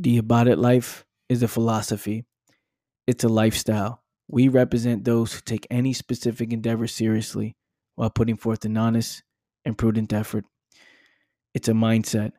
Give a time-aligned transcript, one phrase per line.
[0.00, 2.24] The About It life is a philosophy,
[3.08, 4.04] it's a lifestyle.
[4.28, 7.56] We represent those who take any specific endeavor seriously
[7.96, 9.24] while putting forth an honest
[9.64, 10.44] and prudent effort.
[11.52, 12.30] It's a mindset,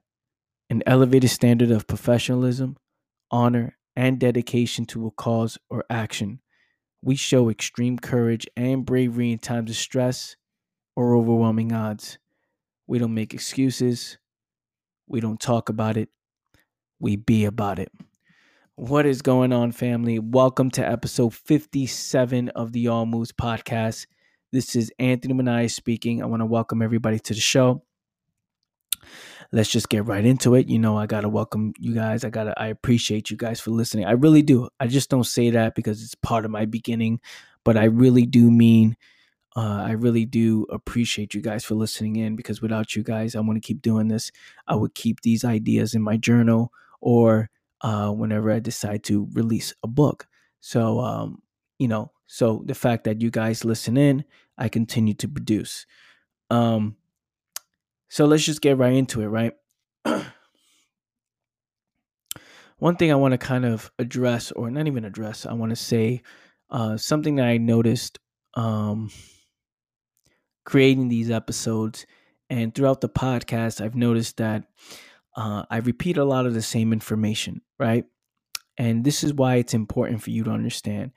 [0.69, 2.77] an elevated standard of professionalism,
[3.29, 6.39] honor, and dedication to a cause or action.
[7.01, 10.37] We show extreme courage and bravery in times of stress
[10.95, 12.19] or overwhelming odds.
[12.87, 14.17] We don't make excuses.
[15.09, 16.07] We don't talk about it.
[17.01, 17.93] We be about it.
[18.75, 20.19] What is going on, family?
[20.19, 24.05] Welcome to episode 57 of the All Moves podcast.
[24.51, 26.21] This is Anthony Manai speaking.
[26.21, 27.83] I want to welcome everybody to the show.
[29.53, 30.67] Let's just get right into it.
[30.67, 32.25] You know, I got to welcome you guys.
[32.25, 34.03] I got to, I appreciate you guys for listening.
[34.03, 34.67] I really do.
[34.81, 37.21] I just don't say that because it's part of my beginning,
[37.63, 38.97] but I really do mean,
[39.55, 43.39] uh, I really do appreciate you guys for listening in because without you guys, I
[43.39, 44.33] want to keep doing this.
[44.67, 47.49] I would keep these ideas in my journal or
[47.81, 50.27] uh, whenever I decide to release a book.
[50.59, 51.41] So, um,
[51.77, 54.25] you know, so the fact that you guys listen in,
[54.57, 55.85] I continue to produce.
[56.49, 56.97] Um,
[58.09, 59.53] so let's just get right into it, right?
[62.77, 65.75] One thing I want to kind of address, or not even address, I want to
[65.75, 66.21] say
[66.69, 68.19] uh, something that I noticed
[68.55, 69.11] um,
[70.65, 72.05] creating these episodes
[72.49, 74.65] and throughout the podcast, I've noticed that
[75.35, 78.05] uh, I repeat a lot of the same information, right?
[78.77, 81.11] And this is why it's important for you to understand,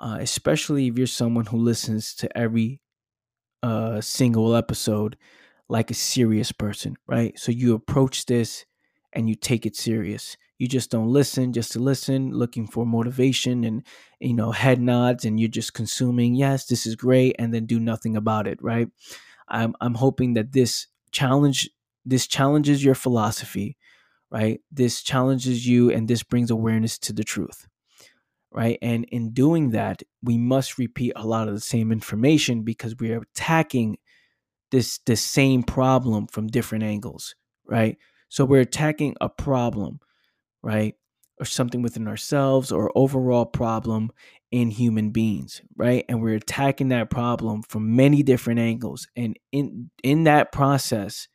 [0.00, 2.80] uh, especially if you're someone who listens to every
[3.62, 5.16] uh, single episode
[5.68, 7.38] like a serious person, right?
[7.38, 8.64] So you approach this
[9.12, 10.36] and you take it serious.
[10.58, 13.84] You just don't listen just to listen, looking for motivation and
[14.20, 16.36] you know head nods, and you're just consuming.
[16.36, 18.88] Yes, this is great, and then do nothing about it, right?
[19.48, 21.68] I'm I'm hoping that this challenge
[22.04, 23.76] this challenges your philosophy,
[24.30, 24.60] right?
[24.70, 27.66] This challenges you and this brings awareness to the truth,
[28.50, 28.78] right?
[28.82, 33.12] And in doing that, we must repeat a lot of the same information because we
[33.12, 33.98] are attacking
[34.70, 37.34] this the same problem from different angles,
[37.66, 37.98] right?
[38.28, 40.00] So we're attacking a problem,
[40.62, 40.94] right?
[41.38, 44.10] Or something within ourselves or overall problem
[44.50, 46.04] in human beings, right?
[46.08, 49.06] And we're attacking that problem from many different angles.
[49.16, 51.28] And in in that process,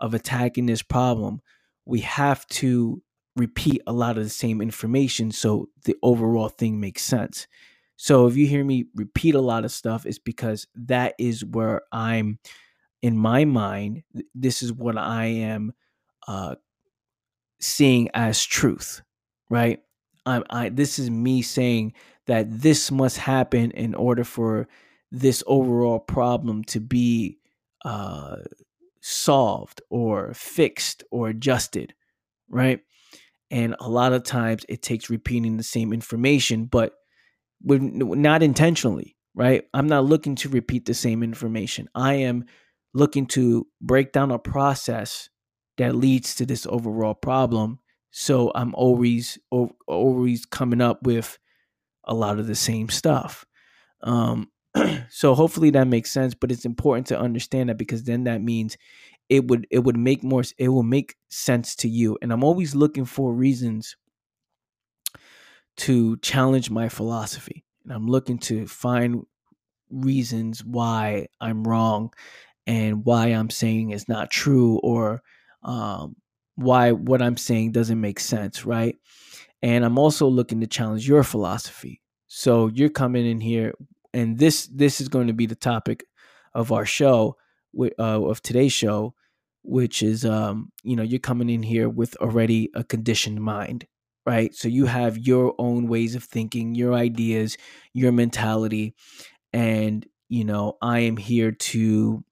[0.00, 1.40] of attacking this problem,
[1.84, 3.02] we have to
[3.36, 7.46] repeat a lot of the same information so the overall thing makes sense.
[7.96, 11.82] So if you hear me repeat a lot of stuff, it's because that is where
[11.92, 12.38] I'm
[13.02, 14.02] in my mind,
[14.34, 15.72] this is what I am
[16.26, 16.56] uh,
[17.60, 19.02] seeing as truth,
[19.48, 19.80] right?
[20.26, 21.94] I'm, I this is me saying
[22.26, 24.68] that this must happen in order for
[25.10, 27.38] this overall problem to be
[27.84, 28.36] uh,
[29.00, 31.94] solved or fixed or adjusted,
[32.48, 32.80] right?
[33.50, 36.94] And a lot of times it takes repeating the same information, but
[37.62, 39.64] not intentionally, right?
[39.74, 41.88] I'm not looking to repeat the same information.
[41.94, 42.44] I am
[42.94, 45.28] looking to break down a process
[45.78, 47.78] that leads to this overall problem.
[48.10, 49.38] So I'm always
[49.86, 51.38] always coming up with
[52.04, 53.46] a lot of the same stuff.
[54.02, 54.50] Um,
[55.10, 58.76] so hopefully that makes sense but it's important to understand that because then that means
[59.30, 62.18] it would it would make more it will make sense to you.
[62.20, 63.96] And i'm always looking for reasons
[65.78, 67.64] to challenge my philosophy.
[67.84, 69.24] And i'm looking to find
[69.90, 72.12] reasons why i'm wrong
[72.66, 75.22] and why i'm saying is not true or
[75.64, 76.16] um,
[76.56, 78.96] why what i'm saying doesn't make sense right?
[79.62, 82.00] And i'm also looking to challenge your philosophy.
[82.28, 83.74] So you're coming in here
[84.12, 86.04] and this this is going to be the topic
[86.54, 87.36] of our show
[87.78, 89.14] uh, of today's show
[89.62, 93.86] which is um you know you're coming in here with already a conditioned mind
[94.26, 94.54] right?
[94.54, 97.56] So you have your own ways of thinking your ideas
[97.92, 98.94] your mentality
[99.52, 102.24] and you know i am here to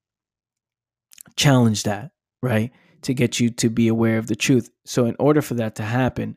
[1.36, 2.10] challenge that
[2.42, 2.72] right?
[3.02, 4.70] To get you to be aware of the truth.
[4.84, 6.36] So in order for that to happen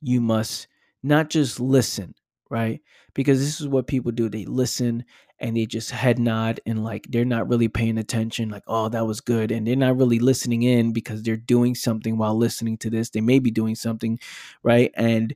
[0.00, 0.66] you must
[1.02, 2.14] not just listen
[2.52, 2.82] right?
[3.14, 5.06] Because this is what people do they listen
[5.40, 9.06] and they just head nod and like they're not really paying attention like oh that
[9.08, 12.90] was good and they're not really listening in because they're doing something while listening to
[12.90, 14.20] this they may be doing something
[14.62, 14.92] right?
[14.96, 15.34] And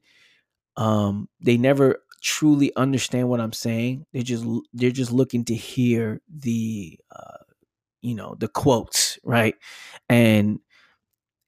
[0.77, 6.21] um they never truly understand what i'm saying They're just they're just looking to hear
[6.35, 7.45] the uh
[8.03, 9.57] you know the quotes right?
[10.09, 10.61] And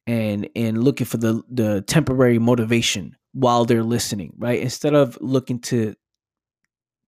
[0.07, 5.59] and and looking for the the temporary motivation while they're listening right instead of looking
[5.59, 5.93] to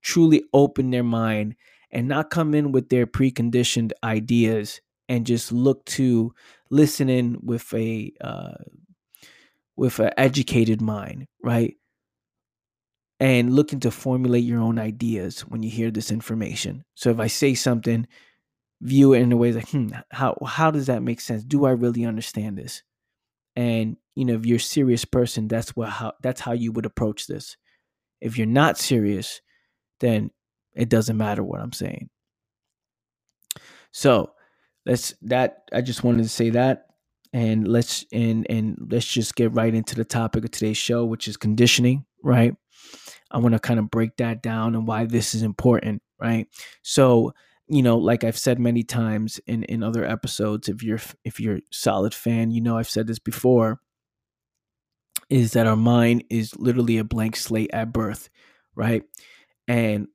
[0.02, 1.56] truly open their mind
[1.92, 6.34] and not come in with their preconditioned ideas and just look to
[6.70, 8.54] listen in with a uh,
[9.76, 11.76] with an educated mind, right?
[13.20, 16.84] And looking to formulate your own ideas when you hear this information.
[16.96, 18.08] So if I say something,
[18.82, 21.44] view it in a way like, hmm, how how does that make sense?
[21.44, 22.84] Do I really understand this?
[23.56, 26.86] And you know, if you're a serious person, that's what how that's how you would
[26.86, 27.58] approach this.
[28.20, 29.42] If you're not serious,
[30.00, 30.32] then
[30.76, 32.10] it doesn't matter what I'm saying.
[33.92, 34.32] So
[34.86, 36.88] let's that I just wanted to say that
[37.34, 41.28] and let's and and let's just get right into the topic of today's show which
[41.28, 42.56] is conditioning right
[43.32, 46.48] i want to kind of break that down and why this is important right
[46.82, 47.34] so
[47.68, 51.58] you know like i've said many times in in other episodes if you're if you're
[51.58, 53.80] a solid fan you know i've said this before
[55.32, 58.30] is that our mind is literally a blank slate at birth
[58.76, 59.04] right?
[59.68, 60.08] And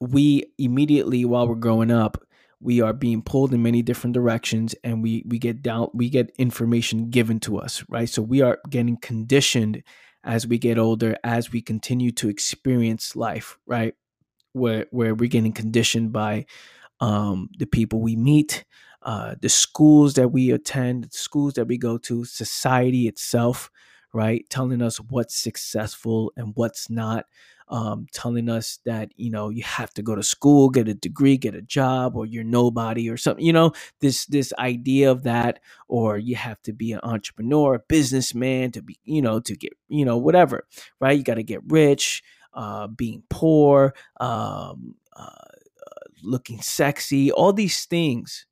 [0.00, 2.22] we immediately while we're growing up
[2.60, 6.30] we are being pulled in many different directions and we we get down we get
[6.38, 8.08] information given to us right?
[8.08, 9.82] So we are getting conditioned
[10.24, 13.94] as we get older as we continue to experience life right?
[14.52, 16.46] Where where we're getting conditioned by
[17.00, 18.64] um, the people we meet
[19.02, 23.70] uh, the schools that we attend the schools that we go to society itself
[24.14, 27.26] right telling us what's successful and what's not
[27.68, 31.38] um, telling us that you know you have to go to school, get a degree,
[31.38, 33.44] get a job, or you're nobody or something.
[33.44, 33.72] You know
[34.02, 38.82] this this idea of that, or you have to be an entrepreneur, a businessman to
[38.82, 40.68] be you know to get you know whatever,
[41.00, 41.18] right?
[41.18, 42.22] You got to get rich,
[42.54, 45.46] uh, being poor, um, uh,
[46.22, 48.46] looking sexy, all these things,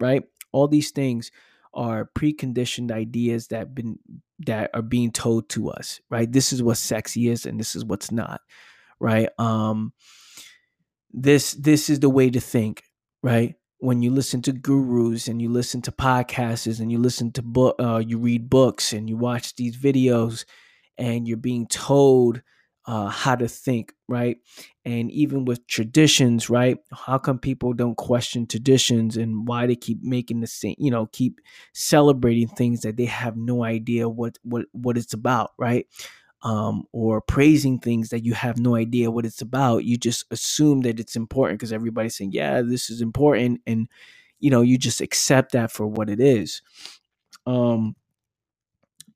[0.00, 0.24] right?
[0.52, 1.32] All these things
[1.74, 3.98] are preconditioned ideas that been
[4.46, 6.30] that are being told to us, right?
[6.30, 8.40] This is what sexy is and this is what's not,
[9.00, 9.28] right?
[9.38, 9.92] Um
[11.12, 12.82] this this is the way to think,
[13.22, 13.54] right?
[13.78, 17.76] When you listen to gurus and you listen to podcasts and you listen to book
[17.78, 20.44] uh, you read books and you watch these videos
[20.98, 22.42] and you're being told
[22.86, 24.38] uh, how to think, right?
[24.84, 26.78] And even with traditions, right?
[26.92, 31.06] How come people don't question traditions and why they keep making the same, you know,
[31.12, 31.40] keep
[31.72, 35.86] celebrating things that they have no idea what what what it's about, right?
[36.42, 39.84] Um, or praising things that you have no idea what it's about.
[39.84, 43.88] You just assume that it's important because everybody's saying, "Yeah, this is important," and
[44.40, 46.60] you know, you just accept that for what it is.
[47.46, 47.96] Um,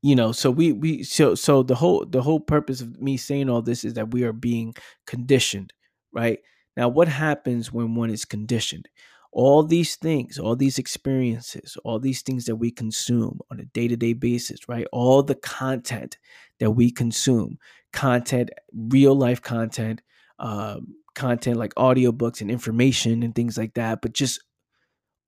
[0.02, 3.48] you know so we we so so the whole the whole purpose of me saying
[3.50, 4.74] all this is that we are being
[5.06, 5.72] conditioned
[6.12, 6.38] right?
[6.76, 8.88] Now what happens when one is conditioned?
[9.32, 14.14] All these things all these experiences all these things that we consume on a day-to-day
[14.14, 14.86] basis right?
[14.92, 16.18] All the content
[16.60, 17.58] that we consume
[17.92, 20.00] content real life content
[20.38, 20.80] uh,
[21.14, 24.40] content like audiobooks and information and things like that but just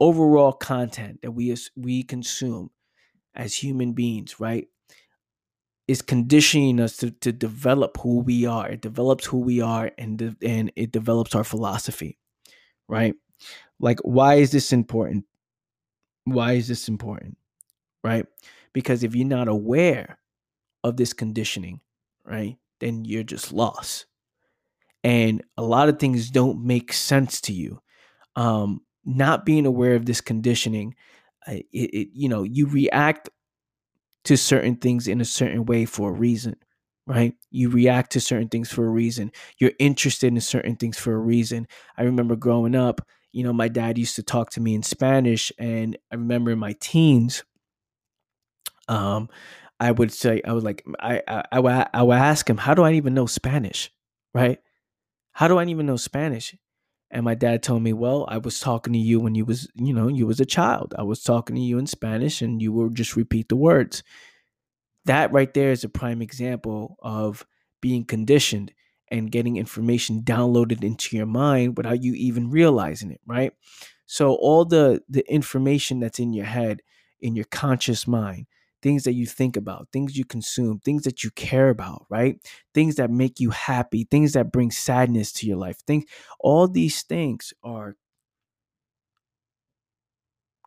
[0.01, 2.71] overall content that we we consume
[3.35, 4.69] as human beings, right?
[5.88, 8.69] Is conditioning us to, to develop who we are.
[8.69, 12.19] It develops who we are and, de- and it develops our philosophy,
[12.88, 13.15] right?
[13.81, 15.25] Like, why is this important?
[16.25, 17.38] Why is this important,
[18.05, 18.27] right?
[18.73, 20.19] Because if you're not aware
[20.85, 21.81] of this conditioning,
[22.25, 24.06] right, then you're just lost.
[25.03, 27.81] And a lot of things don't make sense to you.
[28.37, 30.94] Um, not being aware of this conditioning
[31.47, 33.31] it, it, you know you react
[34.25, 36.57] to certain things in a certain way for a reason
[37.07, 37.35] right?
[37.51, 39.33] You react to certain things for a reason.
[39.59, 41.67] You're interested in certain things for a reason.
[41.97, 43.00] I remember growing up
[43.33, 46.59] you know my dad used to talk to me in spanish and i remember in
[46.59, 47.45] my teens
[48.88, 49.29] um
[49.79, 52.75] i would say i was like i i, I, would, I would ask him how
[52.75, 53.91] do i even know spanish?
[54.33, 54.59] Right?
[55.33, 56.55] How do i even know spanish
[57.11, 59.93] and my dad told me, "Well, I was talking to you when you was, you
[59.93, 60.95] know, you was a child.
[60.99, 64.02] I was talking to you in Spanish and you would just repeat the words."
[65.07, 67.47] That right there is a prime example of
[67.81, 68.73] being conditioned
[69.11, 73.52] and getting information downloaded into your mind without you even realizing it, right?
[74.07, 76.83] So all the the information that's in your head,
[77.21, 78.47] in your conscious mind,
[78.83, 82.37] things that you think about, things you consume, things that you care about, right?
[82.75, 85.79] Things that make you happy, things that bring sadness to your life.
[85.87, 86.09] Think
[86.41, 87.97] all these things are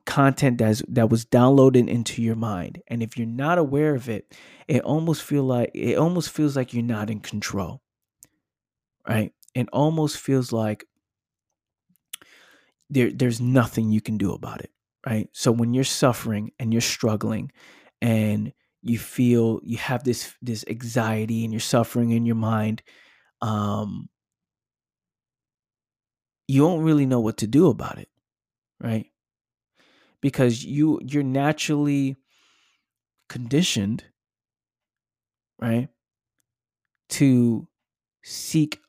[0.05, 2.81] content that's that was downloaded into your mind.
[2.87, 4.35] And if you're not aware of it,
[4.67, 7.81] it almost feel like it almost feels like you're not in control.
[9.07, 9.33] Right?
[9.55, 10.85] It almost feels like
[12.89, 14.71] there there's nothing you can do about it
[15.05, 15.27] right?
[15.33, 17.51] So when you're suffering and you're struggling
[18.03, 22.83] and you feel you have this this anxiety and you're suffering in your mind
[23.41, 24.09] um
[26.47, 28.09] you don't really know what to do about it
[28.81, 29.07] right
[30.21, 32.17] because you you're naturally
[33.29, 34.05] conditioned
[35.63, 35.87] right?
[37.09, 37.67] To
[38.23, 38.79] seek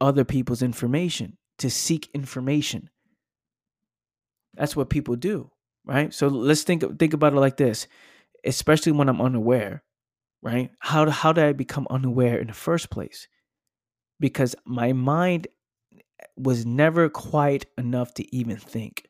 [0.00, 2.90] other people's information, to seek information.
[4.54, 5.50] That's what people do,
[5.84, 6.12] right?
[6.14, 7.86] So let's think think about it like this,
[8.44, 9.82] especially when I'm unaware,
[10.42, 10.70] right?
[10.78, 13.28] How how did I become unaware in the first place?
[14.20, 15.48] Because my mind
[16.36, 19.06] was never quiet enough to even think.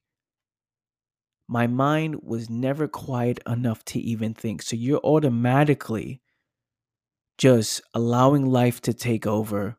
[1.48, 4.62] My mind was never quiet enough to even think.
[4.62, 6.22] So you're automatically
[7.38, 9.76] just allowing life to take over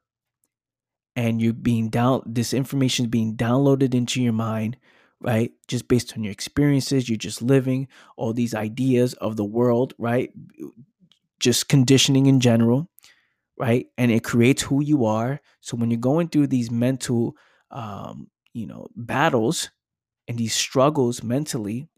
[1.16, 4.78] and you're being down this information is being downloaded into your mind
[5.24, 5.52] right?
[5.68, 7.88] Just based on your experiences you're just living
[8.18, 10.32] all these ideas of the world right?
[11.40, 12.90] Just conditioning in general
[13.58, 13.88] right?
[13.98, 15.42] And it creates who you are.
[15.62, 17.36] So when you're going through these mental
[17.72, 19.70] um, you know battles
[20.28, 21.90] and these struggles mentally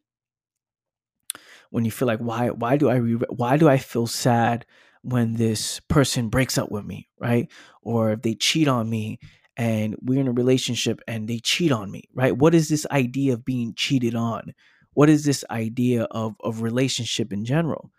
[1.69, 4.65] when you feel like why why do i re- why do i feel sad
[5.01, 7.47] when this person breaks up with me, right?
[7.83, 9.19] Or if they cheat on me
[9.57, 12.35] and we're in a relationship and they cheat on me, right?
[12.35, 14.53] What is this idea of being cheated on?
[14.93, 17.91] What is this idea of, of relationship in general,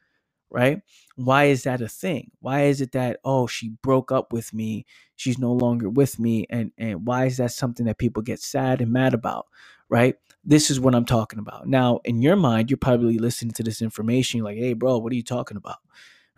[0.51, 0.81] right?
[1.17, 2.31] Why is that a thing?
[2.41, 4.87] Why is it that, oh, she broke up with me,
[5.17, 8.81] she's no longer with me, and, and why is that something that people get sad
[8.81, 9.47] and mad about,
[9.89, 10.17] right?
[10.45, 11.67] This is what I'm talking about.
[11.67, 15.13] Now, in your mind, you're probably listening to this information, you're like, hey, bro, what
[15.13, 15.79] are you talking about?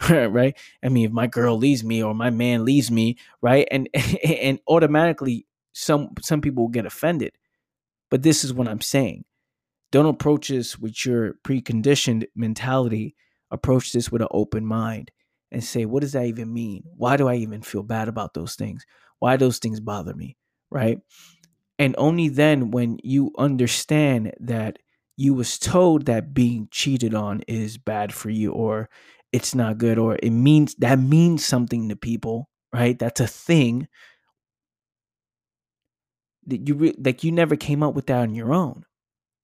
[0.11, 0.57] right?
[0.83, 3.67] I mean, if my girl leaves me or my man leaves me, right?
[3.71, 3.89] And
[4.25, 7.33] and automatically some some people will get offended.
[8.11, 9.25] But this is what I'm saying.
[9.93, 13.15] Don't approach this with your preconditioned mentality.
[13.51, 15.11] Approach this with an open mind
[15.51, 16.85] and say, what does that even mean?
[16.97, 18.85] Why do I even feel bad about those things?
[19.19, 20.37] Why those things bother me?
[20.71, 20.99] Right?
[21.79, 24.79] And only then when you understand that
[25.17, 28.89] you was told that being cheated on is bad for you or
[29.33, 32.99] it's not good or it means that means something to people, right?
[32.99, 33.89] That's a thing
[36.47, 38.85] that you re- like you never came up with that on your own,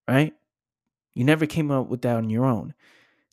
[0.07, 0.33] right?
[1.15, 2.73] You never came up with that on your own.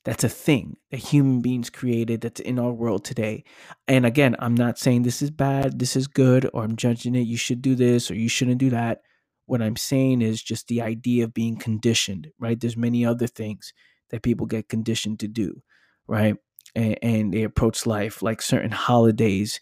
[0.05, 3.45] That's a thing that human beings created that's in our world today.
[3.89, 7.21] And again, I'm not saying this is bad, this is good, or I'm judging it,
[7.21, 9.03] you should do this or you shouldn't do that.
[9.47, 12.61] What I'm saying is just the idea of being conditioned, right?
[12.61, 13.73] There's many other things
[14.11, 15.63] that people get conditioned to do
[16.07, 16.37] right?
[16.75, 19.61] And, and they approach life like certain holidays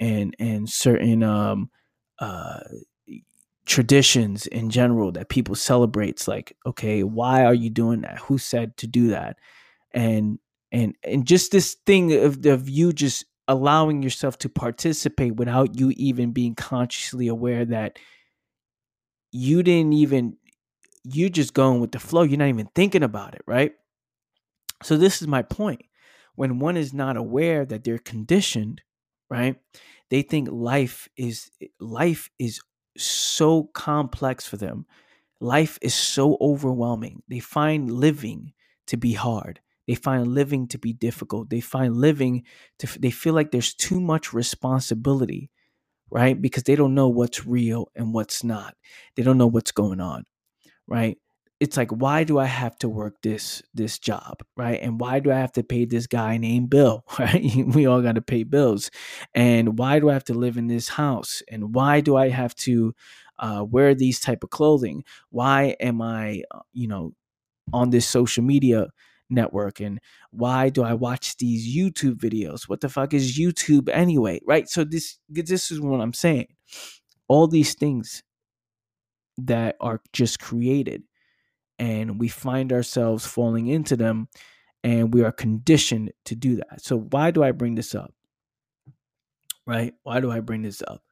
[0.00, 1.70] and and certain um,
[2.18, 2.60] uh,
[3.66, 6.26] traditions in general that people celebrates.
[6.28, 8.18] Like, okay, why are you doing that?
[8.20, 9.36] Who said to do that?
[9.92, 10.38] And
[10.72, 15.92] and and just this thing of of you just allowing yourself to participate without you
[15.96, 17.98] even being consciously aware that
[19.32, 20.36] you didn't even
[21.04, 23.72] you just going with the flow you're not even thinking about it right
[24.82, 25.82] so this is my point
[26.34, 28.82] when one is not aware that they're conditioned,
[29.30, 29.56] right?
[30.10, 32.60] They think life is life is
[32.96, 34.86] so complex for them.
[35.40, 37.22] Life is so overwhelming.
[37.28, 38.52] They find living
[38.86, 39.60] to be hard.
[39.88, 41.50] They find living to be difficult.
[41.50, 42.44] They find living
[42.78, 45.50] to they feel like there's too much responsibility,
[46.10, 46.40] right?
[46.40, 48.76] Because they don't know what's real and what's not.
[49.16, 50.24] They don't know what's going on,
[50.86, 51.18] right?
[51.62, 54.80] It's like why do i have to work this this job right?
[54.82, 57.40] And why do i have to pay this guy named bill right?
[57.68, 58.90] We all got to pay bills.
[59.32, 61.40] And why do i have to live in this house?
[61.48, 62.94] And why do i have to
[63.38, 65.04] uh, wear these type of clothing?
[65.30, 67.14] Why am i uh, you know
[67.72, 68.88] on this social media
[69.30, 69.80] network?
[69.80, 70.00] And
[70.32, 72.68] why do i watch these youtube videos?
[72.68, 74.68] What the fuck is youtube anyway right?
[74.68, 76.48] So this this is what i'm saying.
[77.28, 78.24] All these things
[79.38, 81.04] that are just created
[81.82, 84.28] and we find ourselves falling into them
[84.84, 86.80] and we are conditioned to do that.
[86.80, 88.14] So, why do I bring this up?
[89.66, 89.92] Right?
[90.04, 91.02] Why do I bring this up?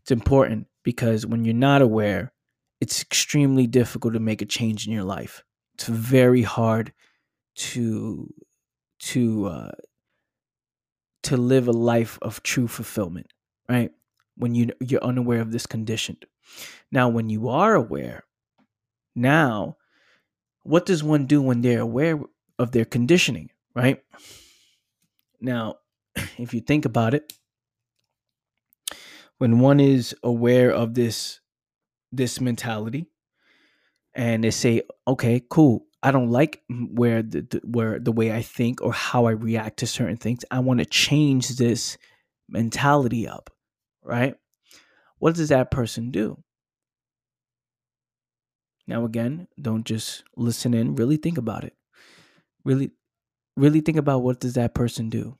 [0.00, 2.32] It's important because when you're not aware,
[2.80, 5.44] it's extremely difficult to make a change in your life.
[5.74, 6.92] It's very hard
[7.54, 8.34] to
[8.98, 9.70] to uh,
[11.22, 13.28] to live a life of true fulfillment,
[13.68, 13.92] right?
[14.36, 16.16] When you you're unaware of this condition.
[16.90, 18.24] Now, when you are aware,
[19.14, 19.76] now
[20.62, 22.20] what does one do when they're aware
[22.58, 24.02] of their conditioning, right?
[25.40, 25.76] Now,
[26.38, 27.32] if you think about it,
[29.38, 31.40] when one is aware of this
[32.12, 33.06] this mentality
[34.14, 35.86] and they say, "Okay, cool.
[36.02, 39.78] I don't like where the, the where the way I think or how I react
[39.78, 40.44] to certain things.
[40.50, 41.96] I want to change this
[42.48, 43.50] mentality up."
[44.02, 44.34] Right?
[45.18, 46.42] What does that person do?
[48.90, 51.76] Now, again, don't just listen in, really think about it.
[52.64, 52.90] Really,
[53.56, 55.38] really think about what does that person do?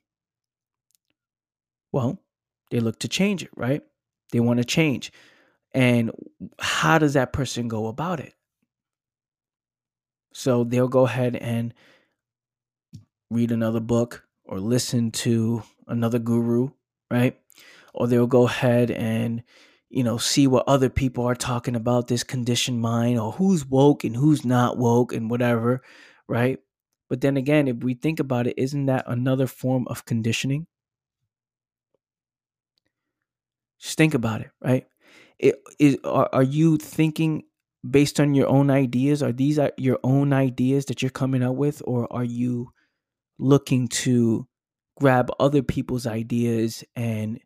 [1.91, 2.21] Well,
[2.71, 3.83] they look to change it, right?
[4.31, 5.11] They want to change.
[5.75, 6.13] And
[6.61, 8.35] how does that person go about it?
[10.33, 11.75] So they'll go ahead and
[13.31, 16.71] read another book or listen to another guru,
[17.11, 17.37] right?
[17.95, 19.43] Or they'll go ahead and,
[19.91, 24.05] you know, see what other people are talking about this conditioned mind or who's woke
[24.05, 25.83] and who's not woke and whatever,
[26.29, 26.61] right?
[27.09, 30.69] But then again, if we think about it, isn't that another form of conditioning?
[33.81, 34.87] Just think about it, right?
[35.41, 37.43] It, is, are, are you thinking
[37.89, 39.23] based on your own ideas?
[39.25, 42.71] Are these uh, your own ideas that you're coming up with, or are you
[43.39, 44.47] looking to
[45.01, 47.41] grab other people's ideas and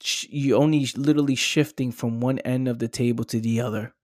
[0.00, 3.94] sh- you only literally shifting from one end of the table to the other,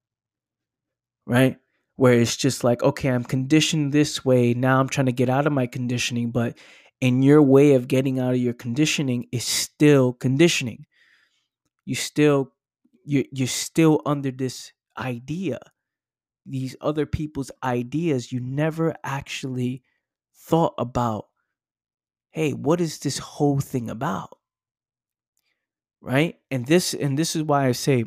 [1.26, 1.56] right?
[1.96, 4.54] Where it's just like, okay, I'm conditioned this way.
[4.54, 6.58] Now I'm trying to get out of my conditioning, but
[7.00, 10.86] in your way of getting out of your conditioning is still conditioning.
[11.84, 12.52] You still
[13.04, 15.58] you're, you're still under this idea
[16.46, 19.82] these other people's ideas you never actually
[20.34, 21.26] thought about
[22.32, 24.38] hey what is this whole thing about
[26.02, 28.04] right and this and this is why i say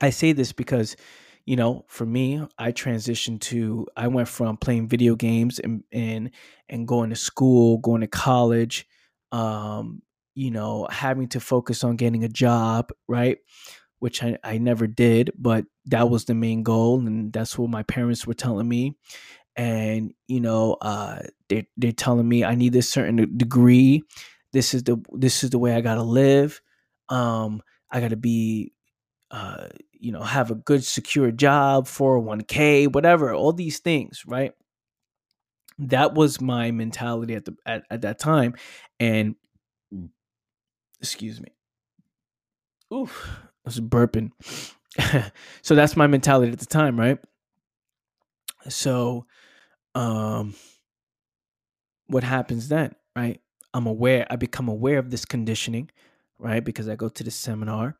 [0.00, 0.96] i say this because
[1.44, 6.30] you know for me i transitioned to i went from playing video games and and
[6.68, 8.86] and going to school going to college
[9.32, 10.02] um
[10.34, 13.38] you know having to focus on getting a job right
[14.00, 17.82] which I, I never did, but that was the main goal, and that's what my
[17.84, 18.96] parents were telling me.
[19.56, 24.02] And you know, uh, they they're telling me I need this certain degree.
[24.52, 26.60] This is the this is the way I gotta live.
[27.08, 28.72] Um, I gotta be,
[29.30, 33.52] uh, you know, have a good secure job, four hundred oh one k, whatever, all
[33.52, 34.52] these things, right?
[35.78, 38.54] That was my mentality at the at, at that time,
[39.00, 39.36] and
[41.00, 41.48] excuse me.
[42.92, 44.30] Oof, I was burping.
[45.62, 47.18] so that's my mentality at the time, right?
[48.68, 49.26] So,
[49.94, 50.54] um,
[52.08, 53.40] what happens then, right?
[53.74, 55.90] I'm aware, I become aware of this conditioning,
[56.38, 56.64] right?
[56.64, 57.96] Because I go to this seminar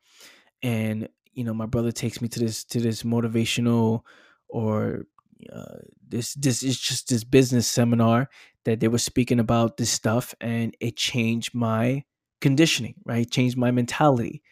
[0.63, 4.03] and, you know, my brother takes me to this, to this motivational
[4.49, 5.07] or
[5.53, 8.29] uh, this, this is just this business seminar
[8.65, 12.05] that they were speaking about this stuff and it changed my
[12.41, 13.31] conditioning, right?
[13.31, 14.43] changed my mentality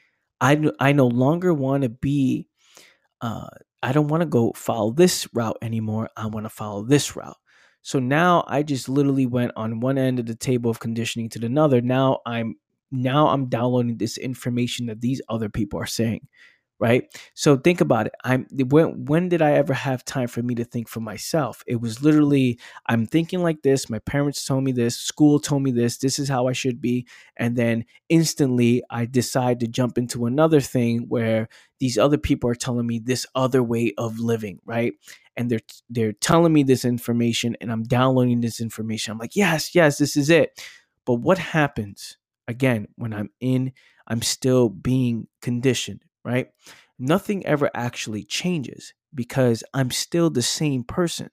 [0.41, 2.49] I I no longer want to be
[3.21, 3.49] uh
[3.83, 6.09] I don't want to go follow this route anymore.
[6.17, 7.37] I want to follow this route.
[7.83, 11.39] So now I just literally went on one end of the table of conditioning to
[11.39, 11.81] the another.
[11.83, 12.57] Now I'm
[13.03, 16.27] now I'm downloading this information that these other people are saying
[16.81, 17.05] right?
[17.35, 18.15] So think about it.
[18.25, 21.63] I'm when when did i ever have time for me to think for myself?
[21.67, 25.71] It was literally i'm thinking like this my parents told me this school told me
[25.71, 30.27] this this is how i should be and then instantly i decide to jump into
[30.27, 31.49] another thing where
[31.81, 34.95] these other people are telling me this other way of living right?
[35.37, 39.13] And they're they're telling me this information and i'm downloading this information.
[39.13, 40.61] I'm like yes yes this is it.
[41.07, 42.17] But what happens
[42.49, 43.73] again when i'm in
[44.07, 46.49] i'm still being conditioned right?
[46.99, 51.31] Nothing ever actually changes because I'm still the same person.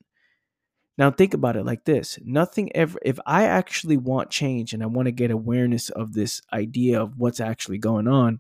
[0.97, 4.87] Now, think about it like this nothing ever, if I actually want change and I
[4.87, 8.39] want to get awareness of this idea of what's actually going on,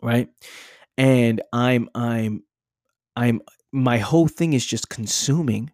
[0.00, 0.28] right?
[0.96, 2.44] And I'm, I'm,
[3.16, 5.72] I'm, my whole thing is just consuming.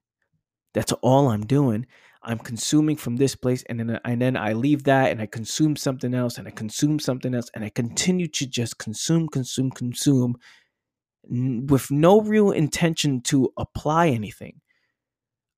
[0.75, 1.87] That's all I'm doing.
[2.29, 5.77] I'm consuming from this place and then and then I leave that and I consume
[5.77, 10.37] something else and I consume something else and I continue to just consume consume consume
[11.27, 14.61] with no real intention to apply anything.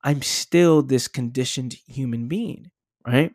[0.05, 2.71] I'm still this conditioned human being,
[3.05, 3.33] right?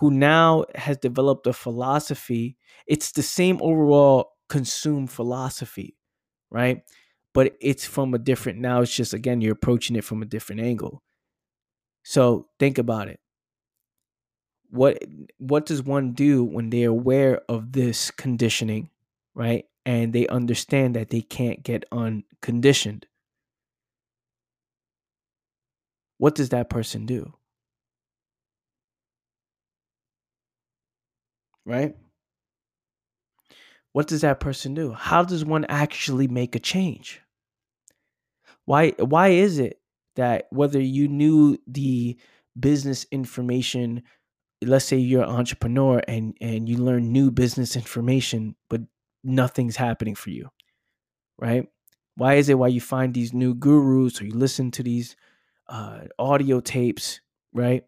[0.00, 2.56] Who now has developed a philosophy.
[2.88, 5.96] It's the same overall consume philosophy,
[6.50, 6.82] right?
[7.34, 10.60] But it's from a different now it's just again you're approaching it from a different
[10.60, 11.04] angle
[12.08, 13.20] so think about it.
[14.70, 15.04] What
[15.36, 18.88] what does one do when they're aware of this conditioning,
[19.34, 19.66] right?
[19.84, 23.04] And they understand that they can't get unconditioned.
[26.16, 27.34] What does that person do?
[31.66, 31.94] Right?
[33.92, 34.92] What does that person do?
[34.92, 37.20] How does one actually make a change?
[38.64, 39.78] Why why is it
[40.18, 42.18] that whether you knew the
[42.60, 44.04] business information
[44.64, 48.82] let's say you're an entrepreneur and and you learn new business information but
[49.24, 50.50] nothing's happening for you
[51.38, 51.66] right?
[52.16, 55.16] Why is it why you find these new gurus or you listen to these
[55.68, 57.20] uh, audio tapes
[57.54, 57.84] right?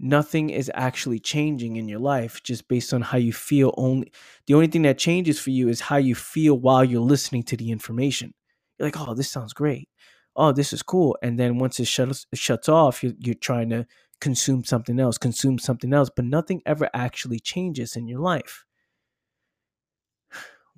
[0.00, 3.74] Nothing is actually changing in your life just based on how you feel.
[3.78, 4.12] Only
[4.46, 7.58] the only thing that changes for you is how you feel while you're listening to
[7.58, 8.34] the information.
[8.78, 9.88] You're like oh this sounds great
[10.36, 11.16] oh this is cool.
[11.22, 13.86] And then once it shuts it shuts off you're, you're trying to
[14.20, 18.64] consume something else consume something else but nothing ever actually changes in your life.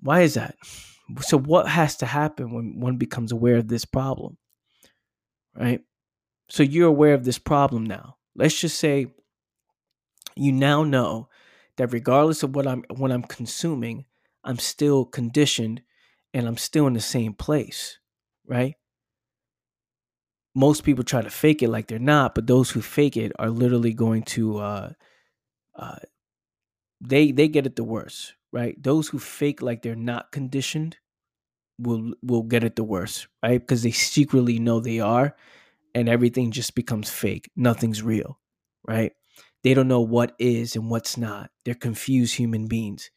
[0.00, 0.56] Why is that?
[1.20, 4.38] So what has to happen when one becomes aware of this problem
[5.56, 5.80] right?
[6.48, 8.16] So you're aware of this problem now.
[8.34, 9.06] Let's just say
[10.36, 11.28] you now know
[11.76, 14.04] that regardless of what I'm what I'm consuming,
[14.44, 15.82] I'm still conditioned
[16.34, 17.98] and I'm still in the same place,
[18.46, 18.74] right?
[20.56, 23.50] Most people try to fake it like they're not, but those who fake it are
[23.50, 24.92] literally going to uh,
[25.76, 25.96] uh,
[27.00, 28.82] they they get it the worst, right?
[28.82, 30.98] Those who fake like they're not conditioned
[31.78, 33.60] will will get it the worst, right?
[33.60, 35.36] Because they secretly know they are,
[35.94, 37.50] and everything just becomes fake.
[37.56, 38.40] Nothing's real,
[38.86, 39.12] right?
[39.64, 41.50] They don't know what is and what's not.
[41.64, 43.10] They're confused human beings.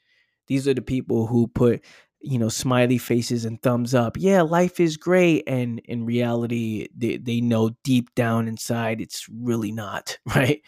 [0.48, 1.86] These are the people who put,
[2.22, 4.18] you know, smiley faces and thumbs up.
[4.18, 5.44] Yeah, life is great.
[5.48, 10.62] And in reality, they, they know deep down inside it's really not, right?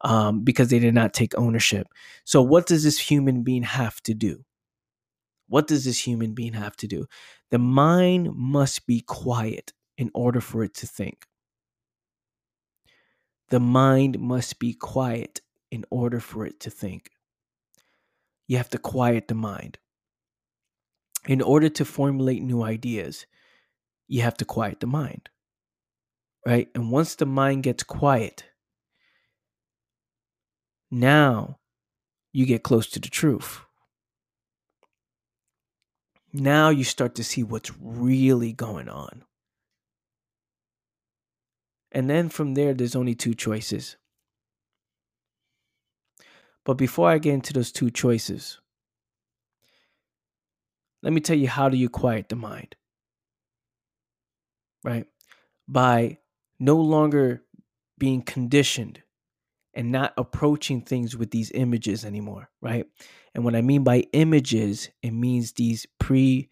[0.00, 1.88] Um, because they did not take ownership.
[2.24, 4.44] So, what does this human being have to do?
[5.48, 7.06] What does this human being have to do?
[7.50, 11.26] The mind must be quiet in order for it to think.
[13.50, 15.40] The mind must be quiet
[15.70, 17.10] in order for it to think.
[18.46, 19.78] You have to quiet the mind.
[21.26, 23.26] In order to formulate new ideas,
[24.08, 25.28] you have to quiet the mind.
[26.46, 26.68] Right?
[26.74, 28.44] And once the mind gets quiet,
[30.90, 31.58] now
[32.32, 33.60] you get close to the truth.
[36.32, 39.24] Now you start to see what's really going on.
[41.92, 43.96] And then from there, there's only two choices.
[46.64, 48.58] But before I get into those two choices,
[51.04, 52.74] let me tell you how do you quiet the mind?
[54.82, 55.06] Right?
[55.68, 56.18] By
[56.58, 57.42] no longer
[57.98, 59.02] being conditioned
[59.74, 62.86] and not approaching things with these images anymore, right?
[63.34, 66.48] And what I mean by images, it means these pre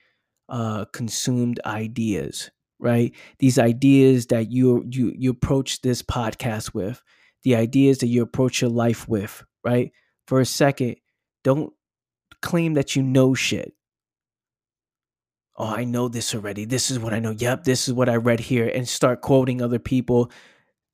[0.50, 3.14] uh, consumed ideas, right?
[3.38, 7.02] These ideas that you you you approach this podcast with,
[7.42, 9.92] the ideas that you approach your life with, right?
[10.26, 10.96] For a second,
[11.42, 11.72] don't
[12.42, 13.72] claim that you know shit.
[15.56, 16.64] Oh, I know this already.
[16.64, 17.30] This is what I know.
[17.32, 20.30] Yep, this is what I read here and start quoting other people.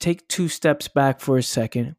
[0.01, 1.97] Take two steps back for a second,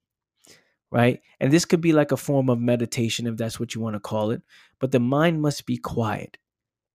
[0.92, 1.22] right?
[1.40, 4.00] And this could be like a form of meditation if that's what you want to
[4.02, 4.42] call it,
[4.80, 6.38] but the mind must be quiet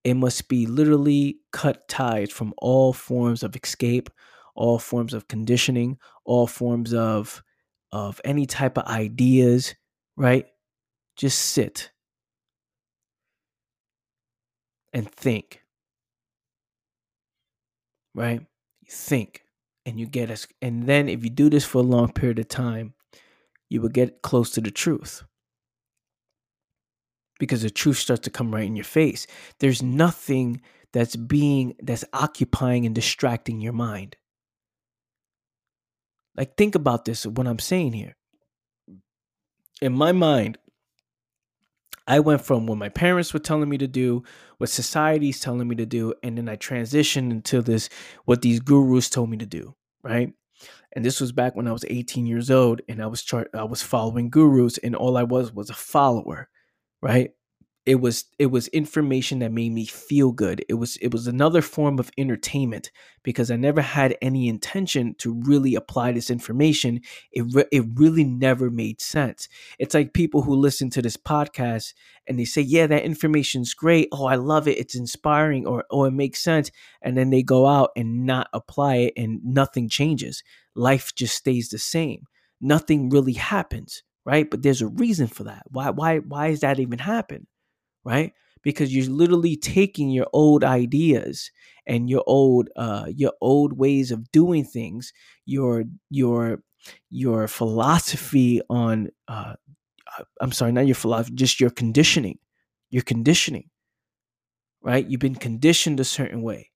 [0.04, 4.10] it must be literally cut ties from all forms of escape,
[4.54, 7.42] all forms of conditioning, all forms of
[7.90, 9.74] of any type of ideas,
[10.16, 10.46] right?
[11.16, 11.90] Just sit
[14.94, 15.62] and think.
[18.14, 18.40] Right?
[18.40, 19.42] You think
[19.84, 22.48] and you get us and then if you do this for a long period of
[22.48, 22.94] time,
[23.68, 25.24] you will get close to the truth
[27.38, 29.26] because the truth starts to come right in your face.
[29.58, 30.60] There's nothing
[30.92, 34.16] that's being, that's occupying and distracting your mind.
[36.36, 38.16] Like, think about this, what I'm saying here.
[39.82, 40.58] In my mind,
[42.06, 44.22] I went from what my parents were telling me to do,
[44.58, 47.88] what society's telling me to do, and then I transitioned into this,
[48.26, 50.32] what these gurus told me to do, right?
[50.92, 53.64] And this was back when I was 18 years old, and I was chart, I
[53.64, 56.48] was following gurus, and all I was was a follower
[57.04, 57.32] right?
[57.86, 60.64] It was it was information that made me feel good.
[60.70, 62.90] It was it was another form of entertainment
[63.22, 67.00] because I never had any intention to really apply this information.
[67.30, 69.48] It re- it really never made sense.
[69.78, 71.92] It's like people who listen to this podcast
[72.26, 74.08] and they say, "Yeah, that information's great.
[74.12, 74.78] Oh, I love it.
[74.78, 76.70] It's inspiring or oh, it makes sense."
[77.02, 80.42] And then they go out and not apply it and nothing changes.
[80.74, 82.24] Life just stays the same.
[82.60, 84.48] Nothing really happens right?
[84.50, 85.64] But there's a reason for that.
[85.70, 87.46] Why why why is that even happen?
[88.04, 88.32] Right?
[88.62, 91.50] Because you're literally taking your old ideas
[91.86, 95.12] and your old uh your old ways of doing things,
[95.46, 96.62] your your
[97.10, 99.54] your philosophy on uh
[100.40, 102.38] I'm sorry, not your philosophy, just your conditioning.
[102.90, 103.70] Your conditioning.
[104.82, 105.06] Right?
[105.06, 106.70] You've been conditioned a certain way.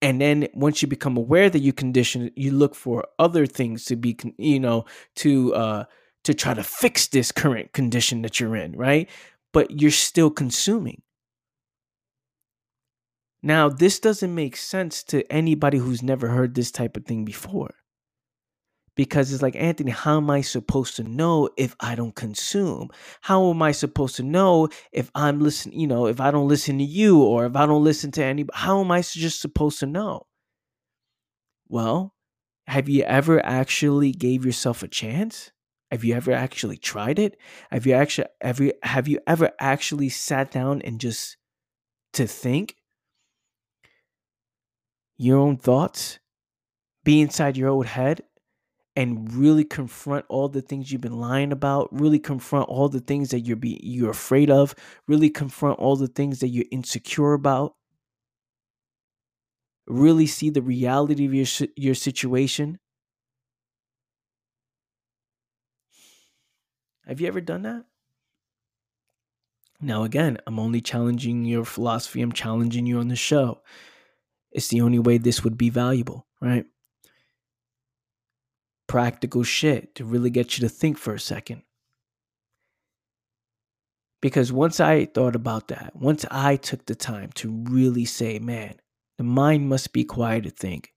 [0.00, 3.96] And then once you become aware that you condition, you look for other things to
[3.96, 4.84] be, you know,
[5.16, 5.84] to uh,
[6.24, 9.08] to try to fix this current condition that you're in, right?
[9.52, 11.02] But you're still consuming.
[13.42, 17.74] Now, this doesn't make sense to anybody who's never heard this type of thing before.
[18.96, 22.88] because it's like anthony how am i supposed to know if i don't consume
[23.22, 26.78] how am i supposed to know if i'm listening you know if i don't listen
[26.78, 29.86] to you or if i don't listen to anybody how am i just supposed to
[29.86, 30.22] know
[31.68, 32.14] well
[32.66, 35.50] have you ever actually gave yourself a chance
[35.92, 37.36] have you ever actually tried it?
[37.70, 41.36] Have you actually have you have you ever actually sat down and just
[42.14, 42.76] to think
[45.18, 46.18] your own thoughts
[47.04, 48.22] be inside your own head
[48.96, 53.28] and really confront all the things you've been lying about really confront all the things
[53.30, 54.74] that you're be you're afraid of
[55.06, 57.74] really confront all the things that you're insecure about?
[59.86, 62.78] Really see the reality of your your situation
[67.06, 67.84] have you ever done that?
[69.80, 72.22] Now again i'm only challenging your philosophy.
[72.22, 73.62] I'm challenging you on the show.
[74.52, 76.66] It's the only way this would be valuable right?
[78.88, 81.62] Practical shit to really get you to think for a second.
[84.20, 88.74] Because once I thought about that, once I took the time to really say, man,
[89.18, 90.92] the mind must be quiet to think,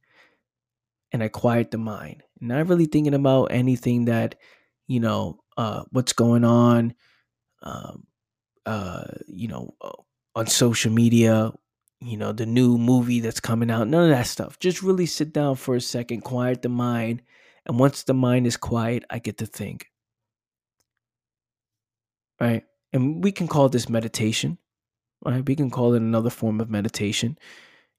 [1.11, 4.35] and I quiet the mind, not really thinking about anything that,
[4.87, 6.93] you know, uh, what's going on,
[7.63, 8.05] um,
[8.65, 9.91] uh, you know, uh,
[10.35, 11.51] on social media,
[12.01, 14.59] you know, the new movie that's coming out, none of that stuff.
[14.59, 17.21] Just really sit down for a second, quiet the mind,
[17.65, 19.87] and once the mind is quiet, I get to think.
[22.39, 22.63] Right?
[22.91, 24.57] And we can call this meditation,
[25.23, 25.45] right?
[25.45, 27.37] We can call it another form of meditation,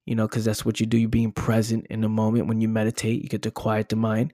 [0.05, 0.99] you know, because that's what you do.
[0.99, 4.33] You're being present in the moment when you meditate, you get to quiet the mind.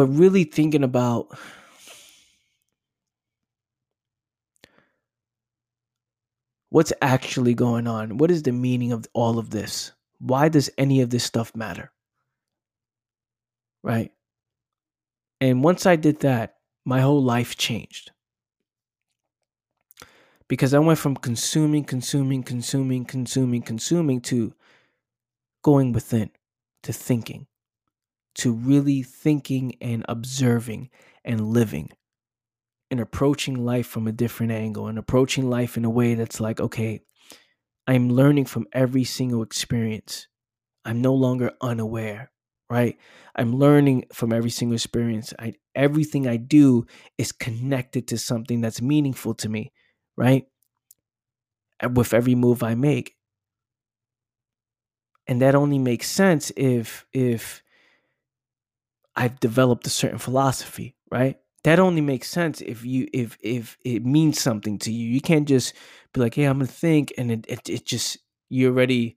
[0.00, 1.28] But really thinking about
[6.70, 8.16] what's actually going on.
[8.16, 9.92] What is the meaning of all of this?
[10.18, 11.92] Why does any of this stuff matter?
[13.82, 14.10] right?
[15.40, 18.12] And once I did that, my whole life changed.
[20.48, 24.54] Because I went from consuming, consuming, consuming, consuming, consuming to
[25.62, 26.30] going within,
[26.84, 27.46] to thinking,
[28.36, 30.90] to really thinking and observing
[31.24, 31.90] and living
[32.90, 36.60] and approaching life from a different angle and approaching life in a way that's like,
[36.60, 37.00] okay,
[37.86, 40.28] I'm learning from every single experience.
[40.84, 42.32] I'm no longer unaware
[42.70, 42.98] right?
[43.36, 45.34] I'm learning from every single experience.
[45.38, 46.86] I everything I do
[47.18, 49.72] is connected to something that's meaningful to me,
[50.16, 50.46] right?
[51.80, 53.16] Eh, with every move I make.
[55.26, 57.62] And that only makes sense if if
[59.20, 61.38] I've developed a certain philosophy, right?
[61.64, 65.08] That only makes sense if you if if it means something to you.
[65.08, 65.74] You can't just
[66.14, 68.18] be like, "Hey, I'm gonna think," and it it, it just
[68.50, 69.16] you're already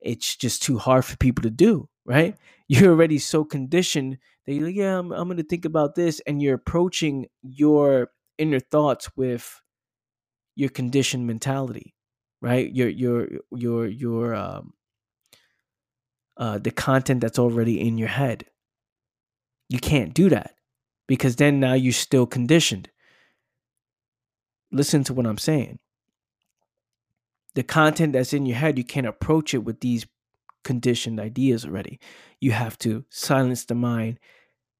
[0.00, 2.36] it's just too hard for people to do, right?
[2.68, 6.20] You're already so conditioned that you're like, yeah, I'm, I'm to think about this.
[6.26, 9.60] And you're approaching your inner thoughts with
[10.56, 11.94] your conditioned mentality,
[12.42, 12.72] right?
[12.74, 14.74] Your, your, your, your, um,
[16.36, 18.46] uh, the content that's already in your head.
[19.68, 20.54] You can't do that
[21.06, 22.90] because then now you're still conditioned.
[24.72, 25.78] Listen to what I'm saying.
[27.54, 30.06] The content that's in your head, you can't approach it with these
[30.62, 31.98] conditioned ideas already.
[32.40, 34.18] You have to silence the mind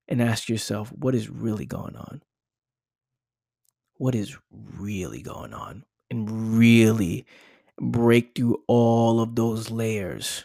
[0.08, 2.22] and ask yourself, what is really going on?
[3.96, 5.84] What is really going on?
[6.10, 7.26] And really
[7.80, 10.44] break through all of those layers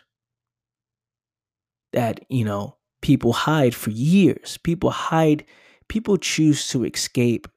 [1.93, 4.57] that, you know, people hide for years.
[4.63, 5.45] People hide,
[5.87, 7.47] people choose to escape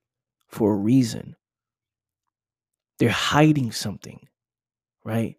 [0.48, 1.36] for a reason.
[2.98, 4.28] They're hiding something,
[5.04, 5.36] right?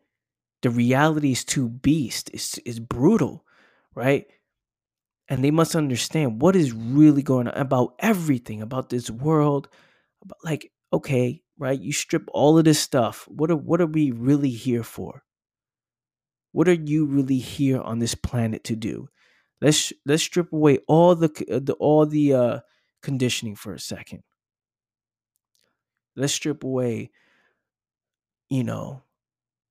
[0.66, 3.46] the reality is too beast it's, is brutal
[3.94, 4.26] right
[5.30, 9.70] and they must understand what is really going on about everything about this world
[10.24, 14.10] about like okay right you strip all of this stuff what are what are we
[14.10, 15.22] really here for
[16.52, 19.08] what are you really here on this planet to do
[19.62, 22.60] let's let's strip away all the, uh, the all the uh
[23.02, 24.24] conditioning for a second
[26.16, 27.12] let's strip away
[28.50, 29.04] you know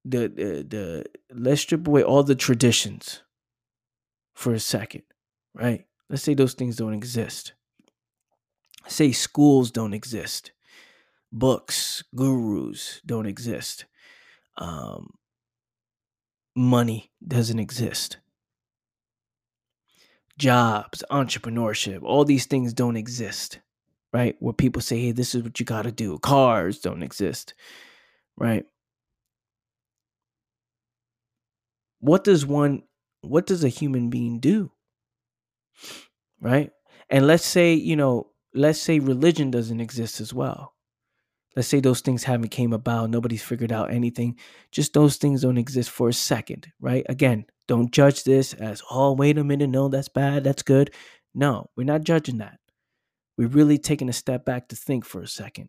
[0.04, 3.22] the the, the let's strip away all the traditions
[4.34, 5.02] for a second,
[5.54, 5.86] right?
[6.10, 7.54] Let's say those things don't exist.
[8.86, 10.52] Say schools don't exist.
[11.32, 13.86] Books, gurus don't exist.
[14.58, 15.14] Um,
[16.54, 18.18] money doesn't exist.
[20.38, 23.60] Jobs, entrepreneurship, all these things don't exist,
[24.12, 24.36] right?
[24.40, 26.18] Where people say, hey, this is what you got to do.
[26.18, 27.54] Cars don't exist,
[28.36, 28.64] right?
[32.00, 32.82] what does one
[33.22, 34.70] what does a human being do
[36.40, 36.70] right?
[37.10, 40.74] And let's say, you know, let's say religion doesn't exist as well.
[41.56, 44.36] Let's say those things haven't came about, nobody's figured out anything.
[44.72, 47.06] Just those things don't exist for a second, right?
[47.08, 50.92] Again, don't judge this as, oh, wait a minute, no, that's bad, that's good.
[51.34, 52.58] No, we're not judging that.
[53.36, 55.68] We're really taking a step back to think for a second.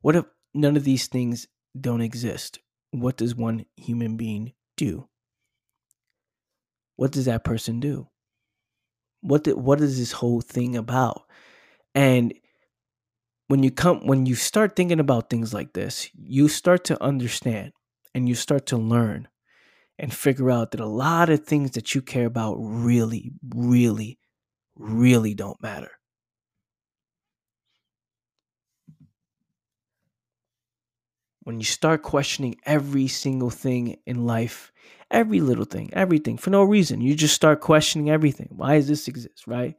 [0.00, 1.46] What if none of these things
[1.78, 2.58] don't exist?
[2.90, 5.08] What does one human being do?
[6.96, 8.08] What does that person do?
[9.20, 11.22] What the, what is this whole thing about?
[11.94, 12.34] And
[13.48, 17.72] when you come when you start thinking about things like this, you start to understand
[18.14, 19.28] and you start to learn
[19.98, 24.18] and figure out that a lot of things that you care about really really
[24.76, 25.90] really don't matter.
[31.44, 34.72] When you start questioning every single thing in life,
[35.10, 38.48] every little thing, everything for no reason, you just start questioning everything.
[38.52, 39.74] Why does this exist, right?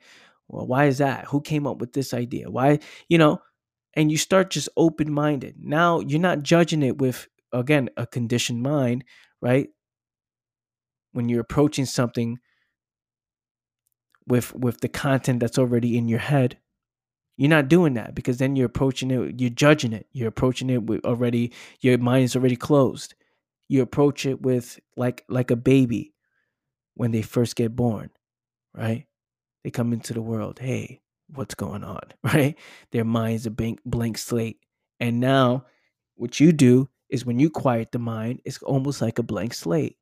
[0.50, 1.26] Well, why is that?
[1.26, 2.52] Who came up with this idea?
[2.52, 3.41] Why, you know,
[3.93, 5.56] and you start just open minded.
[5.58, 9.04] Now you're not judging it with, again, a conditioned mind,
[9.42, 9.70] right?
[11.12, 12.39] When you're approaching something
[14.28, 16.58] with with the content that's already in your head
[17.36, 20.84] you're not doing that because then you're approaching it you're judging it you're approaching it
[20.84, 23.16] with already your mind is already closed
[23.68, 26.13] you approach it with like like a baby
[26.94, 28.10] when they first get born
[28.74, 29.08] right
[29.66, 31.02] they come into the world hey
[31.36, 32.58] what's going on, right?
[32.92, 34.60] Their mind's a blank, blank slate.
[35.00, 35.66] And now,
[36.16, 39.97] what you do is when you quiet the mind, it's almost like a blank slate.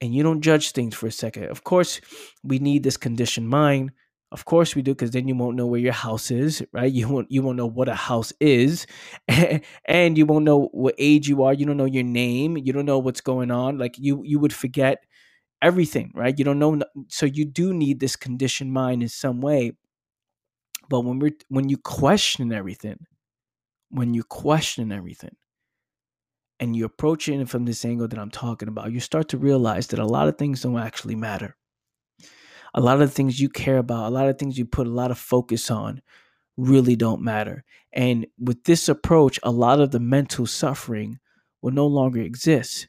[0.00, 1.44] And you don't judge things for a second.
[1.44, 2.00] Of course,
[2.42, 3.92] we need this conditioned mind.
[4.32, 6.90] Of course we do, because then you won't know where your house is, right?
[6.90, 8.86] You won't you won't know what a house is,
[9.84, 11.52] and you won't know what age you are.
[11.52, 12.56] You don't know your name.
[12.56, 13.78] You don't know what's going on.
[13.78, 15.04] Like you you would forget
[15.62, 16.38] everything, right?
[16.38, 16.80] You don't know.
[17.08, 19.72] So you do need this conditioned mind in some way.
[20.88, 23.06] But when we're when you question everything,
[23.90, 25.36] when you question everything,
[26.62, 29.88] and you approach it from this angle that I'm talking about, you start to realize
[29.88, 31.56] that a lot of things don't actually matter.
[32.72, 35.10] A lot of things you care about, a lot of things you put a lot
[35.10, 36.02] of focus on,
[36.56, 37.64] really don't matter.
[37.92, 41.18] And with this approach, a lot of the mental suffering
[41.62, 42.86] will no longer exist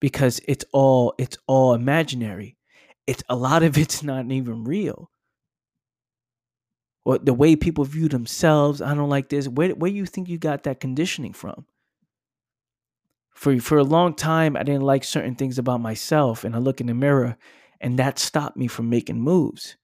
[0.00, 2.56] because it's all it's all imaginary.
[3.08, 5.10] It's a lot of it's not even real
[7.04, 8.80] or the way people view themselves.
[8.80, 9.48] I don't like this.
[9.48, 11.66] Where where you think you got that conditioning from?
[13.36, 16.80] For for a long time, I didn't like certain things about myself, and I look
[16.80, 17.36] in the mirror,
[17.80, 19.76] and that stopped me from making moves.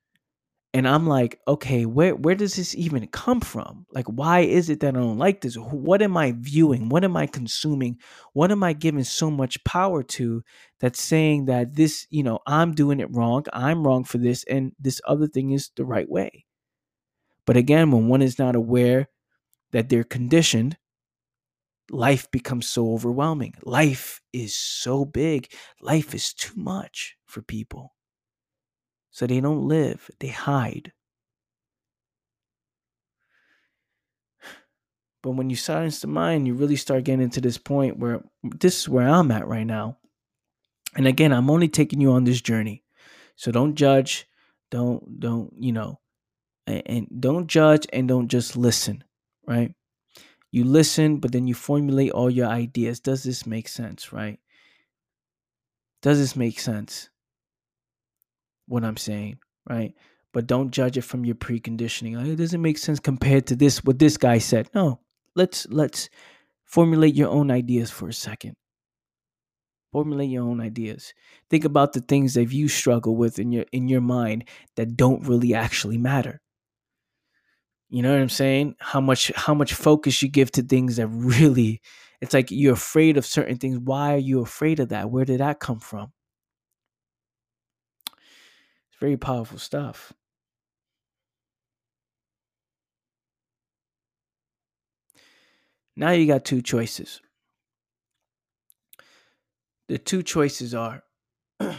[0.74, 3.84] And I'm like, okay, where where does this even come from?
[3.92, 5.56] Like, why is it that I don't like this?
[5.56, 6.88] What am I viewing?
[6.88, 7.98] What am I consuming?
[8.32, 10.42] What am I giving so much power to
[10.80, 14.72] that's saying that this, you know, I'm doing it wrong, I'm wrong for this, and
[14.80, 16.46] this other thing is the right way?
[17.44, 19.08] But again, when one is not aware
[19.72, 20.78] that they're conditioned,
[21.92, 23.54] life becomes so overwhelming.
[23.62, 25.52] Life is so big.
[25.80, 27.94] Life is too much for people.
[29.10, 30.92] So they don't live, they hide.
[35.22, 38.80] But when you silence the mind, you really start getting to this point where this
[38.80, 39.98] is where I'm at right now.
[40.96, 42.82] And again, I'm only taking you on this journey.
[43.36, 44.26] So don't judge.
[44.70, 46.00] Don't, don't, you know,
[46.66, 49.04] and, and don't judge and don't just listen,
[49.46, 49.74] right?
[50.52, 53.00] You listen, but then you formulate all your ideas.
[53.00, 54.38] Does this make sense, right?
[56.02, 57.08] Does this make sense?
[58.66, 59.38] What I'm saying,
[59.68, 59.94] right?
[60.32, 62.20] But don't judge it from your preconditioning.
[62.20, 64.68] Oh, it doesn't make sense compared to this what this guy said.
[64.74, 65.00] No,
[65.34, 66.10] let's let's
[66.64, 68.54] formulate your own ideas for a second.
[69.90, 71.12] Formulate your own ideas.
[71.50, 74.44] Think about the things that you struggle with in your in your mind
[74.76, 76.40] that don't really actually matter.
[77.92, 78.76] You know what I'm saying?
[78.80, 81.82] How much how much focus you give to things that really
[82.22, 83.78] it's like you're afraid of certain things.
[83.78, 85.10] Why are you afraid of that?
[85.10, 86.10] Where did that come from?
[88.06, 90.14] It's very powerful stuff.
[95.94, 97.20] Now you got two choices.
[99.88, 101.02] The two choices are
[101.60, 101.76] you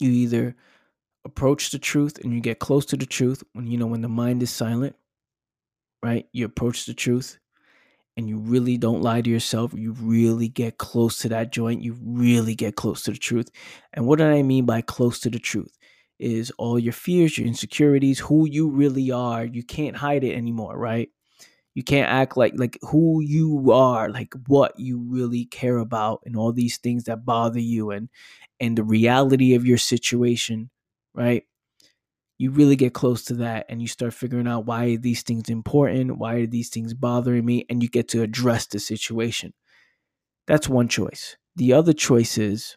[0.00, 0.56] either
[1.24, 4.08] approach the truth and you get close to the truth when you know when the
[4.08, 4.96] mind is silent
[6.02, 6.26] right?
[6.32, 7.38] You approach the truth
[8.16, 9.72] and you really don't lie to yourself.
[9.74, 11.82] You really get close to that joint.
[11.82, 13.48] You really get close to the truth.
[13.94, 15.76] And what do i mean by close to the truth?
[16.18, 19.44] Is all your fears your insecurities who you really are.
[19.44, 21.10] You can't hide it anymore right?
[21.74, 26.36] You can't act like like who you are, like what you really care about and
[26.36, 28.08] all these things that bother you and
[28.60, 30.70] and the reality of your situation,
[31.14, 31.44] right?
[32.38, 35.48] You really get close to that and you start figuring out why are these things
[35.48, 39.54] important, why are these things bothering me and you get to address the situation.
[40.46, 41.36] That's one choice.
[41.56, 42.76] The other choice is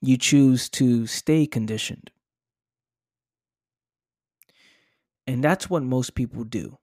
[0.00, 2.10] you choose to stay conditioned.
[5.28, 6.78] And that's what most people do.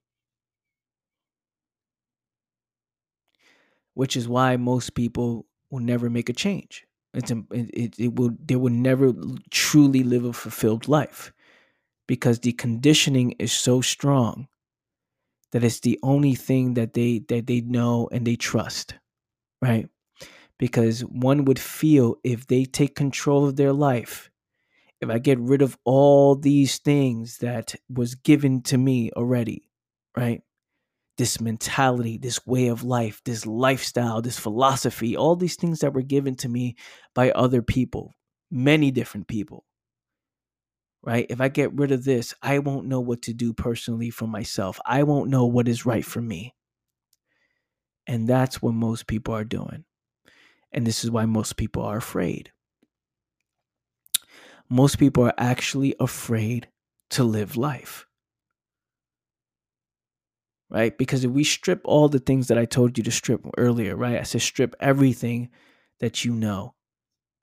[3.95, 6.87] Which is why most people will never make a change.
[7.15, 9.13] It's it, it will they will never
[9.51, 11.33] truly live a fulfilled life
[12.07, 14.47] because the conditioning is so strong
[15.51, 18.95] that it's the only thing that they that they know and they trust,
[19.61, 19.89] right?
[20.59, 24.31] because one would feel if they take control of their life
[25.01, 29.69] if i get rid of all these things that was given to me already
[30.17, 30.43] right
[31.17, 36.01] this mentality this way of life this lifestyle this philosophy all these things that were
[36.01, 36.75] given to me
[37.13, 38.13] by other people
[38.51, 39.65] many different people
[41.03, 44.27] right if i get rid of this i won't know what to do personally for
[44.27, 46.53] myself i won't know what is right for me
[48.07, 49.83] and that's what most people are doing
[50.75, 52.51] and this is why most people are afraid.
[54.69, 56.67] Most people are actually afraid
[57.11, 58.04] to live life.
[60.69, 60.97] Right?
[60.97, 64.17] Because if we strip all the things that I told you to strip earlier, right?
[64.17, 65.49] I said strip everything
[65.99, 66.73] that you know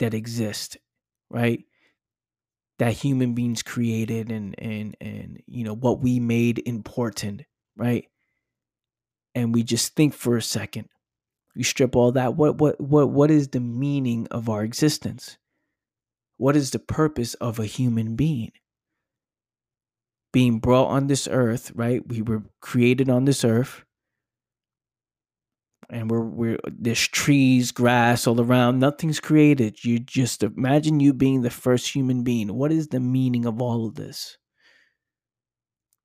[0.01, 0.77] that exists,
[1.31, 1.65] right?
[2.79, 7.43] That human beings created and and and you know what we made important,
[7.77, 8.07] right?
[9.35, 10.89] And we just think for a second
[11.55, 15.39] you strip all that what what what what is the meaning of our existence
[16.37, 18.53] what is the purpose of a human being
[20.33, 22.07] being brought on this earth right?
[22.07, 23.85] We were created on this earth.
[25.91, 28.79] And we're we're there's trees grass all around.
[28.79, 29.85] Nothing's created.
[29.85, 32.55] You just imagine you being the first human being.
[32.55, 34.39] What is the meaning of all of this?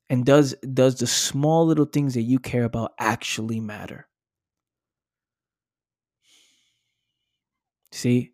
[0.09, 4.07] And does does the small little things that you care about actually matter?
[7.91, 8.33] See,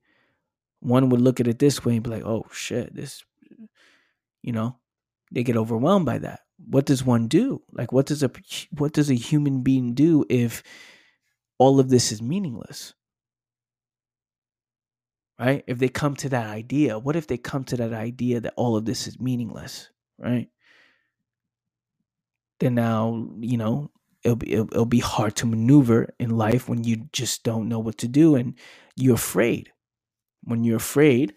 [0.82, 3.24] one would look at it this way and be like, oh shit, this,
[4.42, 4.78] you know,
[5.34, 6.42] they get overwhelmed by that.
[6.66, 7.64] What does one do?
[7.74, 8.32] Like, what does a
[8.72, 10.64] what does a human being do if
[11.60, 12.94] all of this is meaningless?
[15.40, 15.64] Right?
[15.68, 18.78] If they come to that idea, what if they come to that idea that all
[18.78, 19.90] of this is meaningless?
[20.20, 20.50] Right?
[22.60, 23.92] Then now, you know,
[24.24, 27.80] it'll be it'll, it'll be hard to maneuver in life when you just don't know
[27.80, 28.58] what to do and
[28.96, 29.72] you're afraid.
[30.44, 31.34] When you're afraid,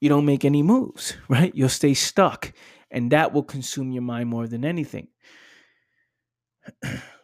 [0.00, 1.54] you don't make any moves, right?
[1.54, 2.52] You'll stay stuck,
[2.90, 5.08] and that will consume your mind more than anything.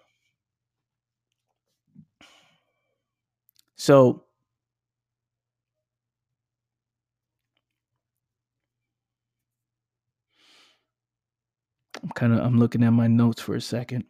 [3.76, 4.24] so,
[12.02, 14.04] I'm kind of I'm looking at my notes for a second.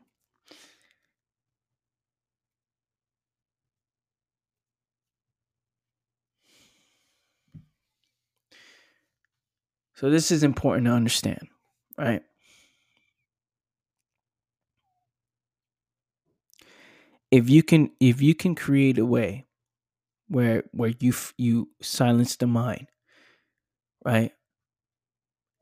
[9.95, 11.49] So this is important to understand,
[11.99, 12.23] right?
[17.31, 19.47] If you can if you can create a way
[20.29, 22.89] where where you you silence the mind,
[24.05, 24.33] right?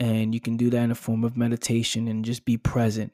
[0.00, 3.12] And you can do that in a form of meditation and just be present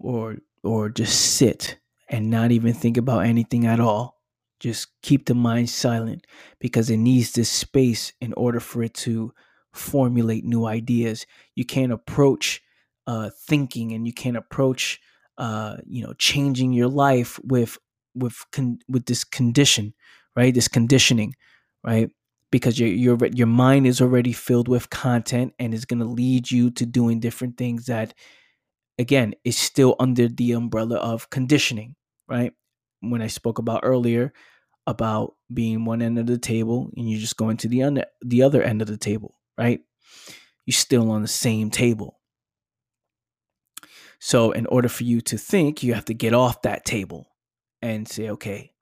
[0.00, 1.78] or or just sit
[2.08, 4.20] and not even think about anything at all.
[4.60, 6.26] Just keep the mind silent
[6.60, 9.32] because it needs this space in order for it to
[9.76, 11.26] formulate new ideas.
[11.54, 12.62] You can't approach
[13.06, 15.00] uh, thinking and you can't approach
[15.38, 17.78] uh, you know changing your life with
[18.14, 19.94] with con- with this condition,
[20.34, 20.54] right?
[20.54, 21.34] This conditioning,
[21.84, 22.10] right?
[22.50, 26.50] Because your your your mind is already filled with content and is going to lead
[26.50, 28.14] you to doing different things that
[28.98, 31.94] again is still under the umbrella of conditioning,
[32.28, 32.52] right?
[33.00, 34.32] When I spoke about earlier
[34.88, 38.62] about being one end of the table and you just going to the the other
[38.62, 39.80] end of the table, right?
[40.64, 42.20] You're still on the same table.
[44.18, 47.28] So, in order for you to think, you have to get off that table
[47.82, 48.72] and say, okay,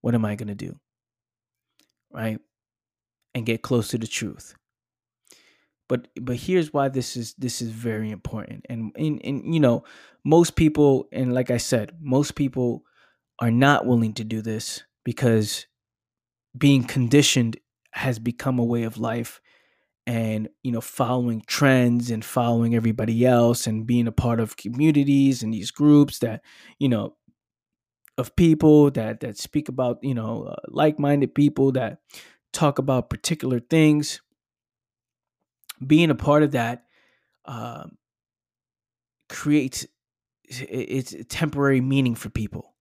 [0.00, 0.78] what am I going to do?
[2.12, 2.38] Right?
[3.34, 4.54] And get close to the truth.
[5.88, 8.64] But but here's why this is this is very important.
[8.68, 9.84] And in and you know,
[10.24, 12.84] most people and like I said, most people
[13.40, 15.66] are not willing to do this because
[16.56, 17.58] being conditioned
[17.92, 19.40] has become a way of life
[20.06, 25.42] and you know following trends and following everybody else and being a part of communities
[25.42, 26.42] and these groups that
[26.78, 27.16] you know
[28.16, 31.98] of people that that speak about you know uh, like-minded people that
[32.52, 34.20] talk about particular things.
[35.84, 36.84] Being a part of that
[37.44, 37.84] uh,
[39.28, 39.86] creates
[40.48, 42.74] it's temporary meaning for people.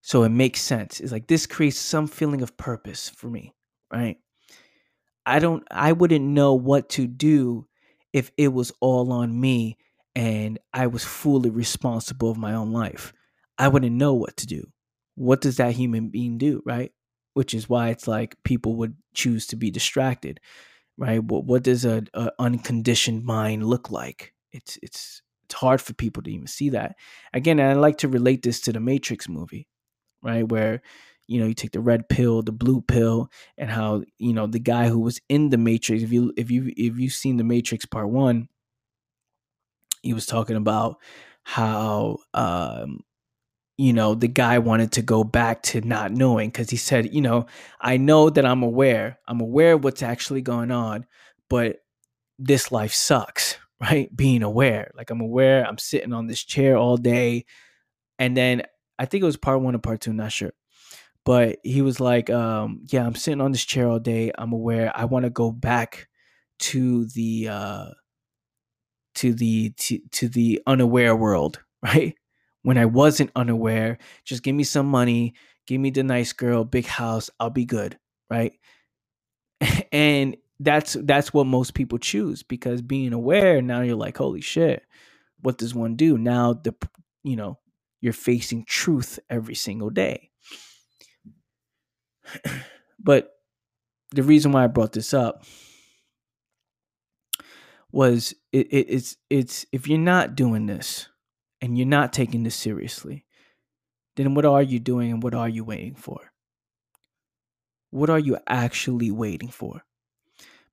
[0.00, 1.00] So it makes sense.
[1.00, 3.54] It's like this creates some feeling of purpose for me
[3.92, 4.16] right
[5.26, 7.66] i don't i wouldn't know what to do
[8.12, 9.76] if it was all on me
[10.14, 13.12] and i was fully responsible of my own life.
[13.58, 14.64] I wouldn't know what to do.
[15.14, 16.92] What does that human being do right?
[17.34, 20.40] Which is why it's like people would choose to be distracted
[20.98, 21.22] right?
[21.22, 24.32] What, what does a, a unconditioned mind look like?
[24.52, 26.96] It's it's it's hard for people to even see that.
[27.32, 29.68] Again i like to relate this to the matrix movie
[30.22, 30.48] right?
[30.48, 30.82] Where
[31.26, 34.58] you know you take the red pill the blue pill and how you know the
[34.58, 37.84] guy who was in the matrix if you if you if you've seen the matrix
[37.84, 38.48] part one
[40.02, 40.96] he was talking about
[41.42, 43.00] how um
[43.76, 47.20] you know the guy wanted to go back to not knowing because he said you
[47.20, 47.46] know
[47.80, 51.06] i know that i'm aware i'm aware of what's actually going on
[51.48, 51.78] but
[52.38, 54.14] this life sucks right?
[54.14, 57.44] Being aware like i'm aware i'm sitting on this chair all day
[58.18, 58.62] and then
[58.98, 60.52] i think it was part one or part two not sure
[61.24, 64.92] but he was like um yeah i'm sitting on this chair all day i'm aware
[64.96, 66.08] i want to go back
[66.58, 67.86] to the uh
[69.14, 72.14] to the to, to the unaware world right
[72.62, 73.98] when I wasn't unaware.
[74.24, 75.34] Just give me some money,
[75.66, 77.98] give me the nice girl, big house, I'll be good,
[78.30, 78.54] right?
[79.92, 84.84] and that's that's what most people choose because being aware now you're like, holy shit,
[85.40, 86.18] what does one do?
[86.18, 86.74] Now the
[87.22, 87.58] you know,
[88.00, 90.30] you're facing truth every single day.
[92.98, 93.30] But
[94.12, 95.44] the reason why I brought this up
[97.90, 101.08] was it, it, it's it's if you're not doing this,
[101.64, 103.24] and you're not taking this seriously,
[104.16, 106.20] then what are you doing and what are you waiting for?
[107.90, 109.82] What are you actually waiting for?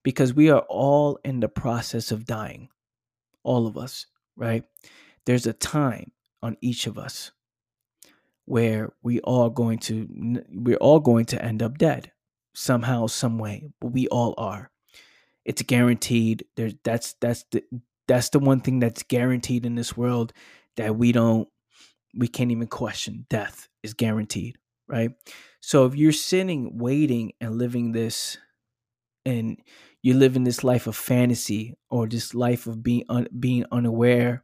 [0.04, 2.68] Because we are all in the process of dying,
[3.44, 4.66] all of us, right?
[5.26, 6.12] There's a time
[6.44, 7.32] on each of us
[8.52, 10.08] where we are going to
[10.52, 12.12] we're all going to end up dead
[12.54, 14.70] somehow some way but we all are.
[15.46, 17.64] It's guaranteed there's that's that's the
[18.08, 20.34] that's the one thing that's guaranteed in this world
[20.76, 21.48] that we don't
[22.14, 24.58] we can't even question death is guaranteed
[24.92, 25.12] right?
[25.62, 28.38] So if you're sitting waiting and living this
[29.26, 29.58] and
[30.02, 34.44] you're living this life of fantasy or this life of being un, being unaware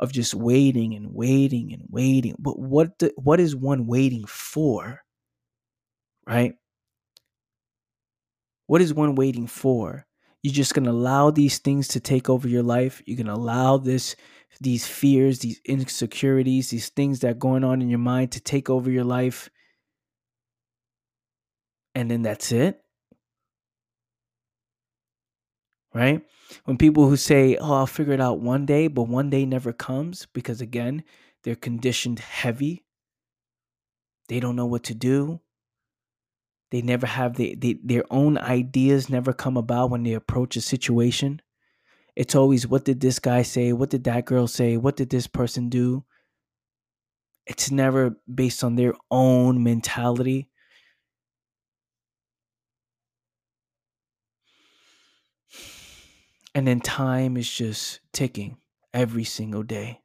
[0.00, 5.00] of just waiting and waiting and waiting but what the, what is one waiting for
[6.26, 6.54] right
[8.66, 10.06] what is one waiting for
[10.42, 13.32] you're just going to allow these things to take over your life you're going to
[13.34, 14.16] allow this
[14.60, 18.68] these fears, these insecurities, these things that are going on in your mind to take
[18.68, 19.48] over your life.
[21.94, 22.82] And then that's it.
[25.92, 26.22] Right?
[26.64, 29.72] When people who say, Oh, I'll figure it out one day, but one day never
[29.72, 31.04] comes because, again,
[31.42, 32.84] they're conditioned heavy.
[34.28, 35.40] They don't know what to do.
[36.70, 40.60] They never have the, they, their own ideas never come about when they approach a
[40.60, 41.42] situation.
[42.14, 43.72] It's always what did this guy say?
[43.72, 44.76] What did that girl say?
[44.76, 46.04] What did this person do?
[47.46, 50.49] It's never based on their own mentality.
[56.54, 58.56] And then time is just ticking
[58.92, 60.00] every single day.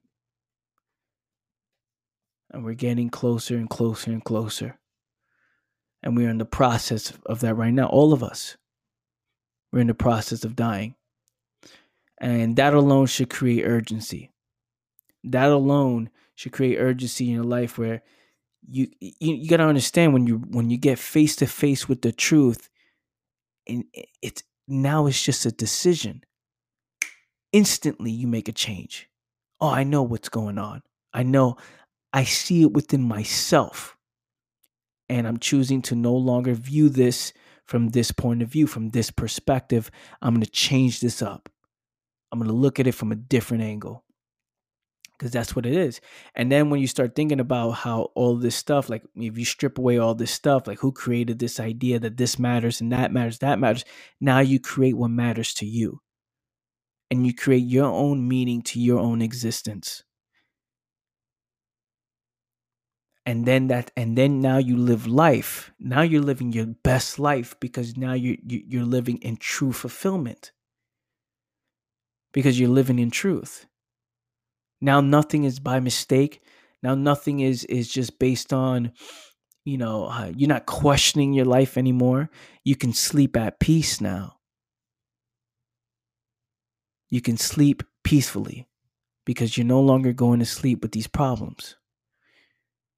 [2.52, 4.80] And we're getting closer and closer and closer.
[6.04, 7.88] And we're in the process of that right now.
[7.88, 8.58] All of us.
[9.72, 10.96] We're in the process of dying.
[12.20, 14.32] And that alone should create urgency.
[15.24, 18.04] That alone should create urgency in your life where
[18.68, 22.02] you you, you got to understand when you when you get face to face with
[22.02, 22.70] the truth
[23.68, 23.86] and
[24.22, 26.24] it's now it's just a decision.
[27.56, 29.10] Instantly you make a change.
[29.62, 30.84] Oh, I know what's going on.
[31.14, 31.58] I know
[32.14, 33.98] I see it within myself.
[35.10, 37.34] And I'm choosing to no longer view this
[37.66, 39.90] from this point of view, from this perspective.
[40.22, 41.50] I'm going to change this up.
[42.34, 44.04] I'm going to look at it from a different angle
[45.18, 46.02] because that's what it is.
[46.36, 49.78] And then when you start thinking about how all this stuff, like if you strip
[49.78, 53.40] away all this stuff, like who created this idea that this matters and that matters,
[53.40, 53.86] that matters,
[54.22, 56.02] now you create what matters to you.
[57.12, 60.04] And you create your own meaning to your own existence.
[63.26, 65.72] and then that and then now you live life.
[65.80, 70.52] Now you're living your best life because now you you're living in true fulfillment.
[72.34, 73.66] Because you're living in truth.
[74.82, 76.42] Now nothing is by mistake.
[76.84, 78.92] Now nothing is is just based on
[79.64, 82.30] you know uh, you're not questioning your life anymore.
[82.64, 84.38] You can sleep at peace now
[87.10, 88.68] you can sleep peacefully
[89.26, 91.76] because you're no longer going to sleep with these problems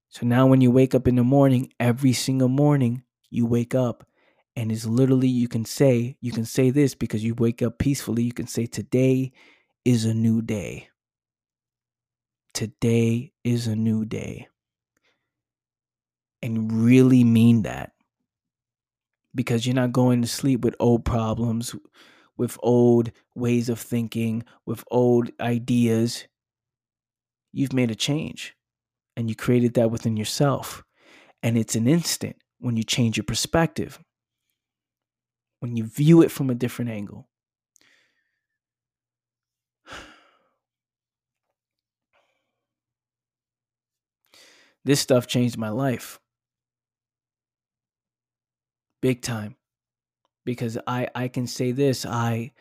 [0.09, 4.07] so now when you wake up in the morning, every single morning, you wake up
[4.55, 8.23] and it's literally you can say, you can say this because you wake up peacefully.
[8.23, 9.31] You can say, Today
[9.85, 10.89] is a new day.
[12.53, 14.47] Today is a new day.
[16.41, 17.91] And really mean that
[19.35, 21.75] because you're not going to sleep with old problems,
[22.37, 26.27] with old ways of thinking, with old ideas.
[27.51, 28.55] You've made a change
[29.15, 30.83] and you created that within yourself.
[31.41, 33.99] And it's an instant when you change your perspective,
[35.59, 37.27] when you view it from a different angle.
[44.85, 46.19] This stuff changed my life
[49.01, 49.55] big time
[50.47, 52.53] because I I can say this I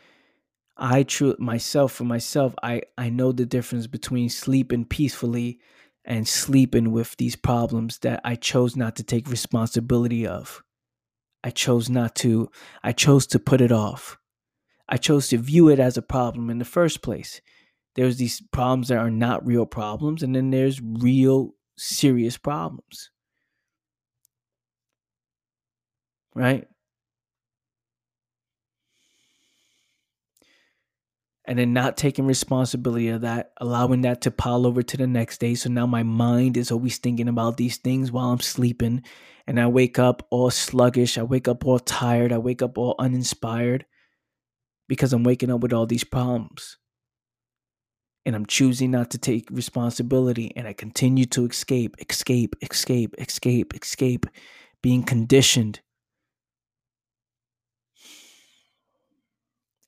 [0.76, 5.60] I true myself for myself I I know the difference between sleeping peacefully
[6.04, 10.62] and sleeping with these problems that I chose not to take responsibility of.
[11.42, 12.50] I chose not to,
[12.82, 14.16] I chose to put it off.
[14.88, 17.40] I chose to view it as a problem in the first place.
[17.96, 23.10] There's these problems that are not real problems, and then there's real serious problems.
[26.34, 26.68] Right?
[31.46, 35.38] And then not taking responsibility of that, allowing that to pile over to the next
[35.38, 35.54] day.
[35.54, 39.04] So now my mind is always thinking about these things while I'm sleeping.
[39.46, 41.16] And I wake up all sluggish.
[41.16, 42.32] I wake up all tired.
[42.32, 43.86] I wake up all uninspired
[44.88, 46.78] because I'm waking up with all these problems.
[48.24, 50.52] And I'm choosing not to take responsibility.
[50.56, 54.26] And I continue to escape, escape, escape, escape, escape,
[54.82, 55.80] being conditioned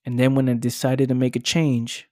[0.09, 2.09] And then when I decided to make a change,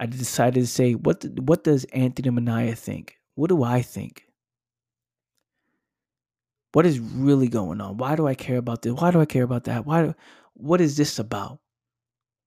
[0.00, 3.20] I decided to say, what what does Anthony Manaya think?
[3.36, 4.24] What do I think?
[6.72, 7.98] What is really going on?
[7.98, 8.94] Why do I care about this?
[8.94, 9.86] Why do I care about that?
[9.86, 10.14] Why do,
[10.54, 11.60] what is this about?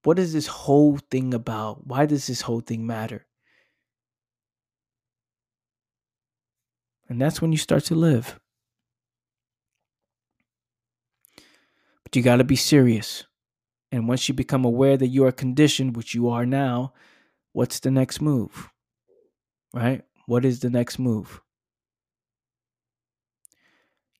[0.02, 1.86] What is this whole thing about?
[1.86, 3.24] Why does this whole thing matter?
[7.08, 8.38] And that's when you start to live.
[12.04, 13.24] But you got to be serious.
[13.90, 16.92] And once you become aware that you are conditioned, which you are now,
[17.52, 18.70] what's the next move?
[19.72, 20.02] Right?
[20.26, 21.40] What is the next move?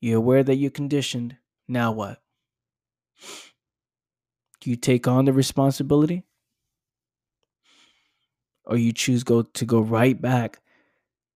[0.00, 1.36] You're aware that you're conditioned.
[1.66, 2.22] Now what?
[4.60, 6.24] Do you take on the responsibility?
[8.64, 10.60] Or you choose go to go right back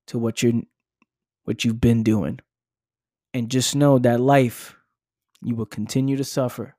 [0.07, 0.63] to what you're
[1.45, 2.41] what you've been doing.
[3.35, 4.77] And just know that life
[5.43, 6.77] you will continue to suffer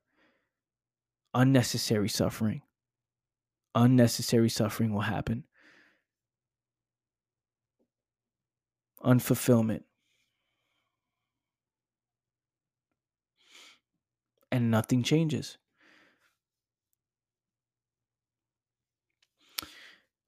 [1.34, 2.62] unnecessary suffering.
[3.76, 5.46] Unnecessary suffering will happen.
[9.04, 9.84] Unfulfillment.
[14.52, 15.58] And nothing changes.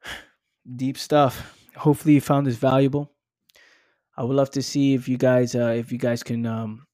[0.75, 1.55] Deep stuff.
[1.75, 3.11] Hopefully you found this valuable.
[4.17, 6.87] I would love to see if you guys uh, if you guys can um,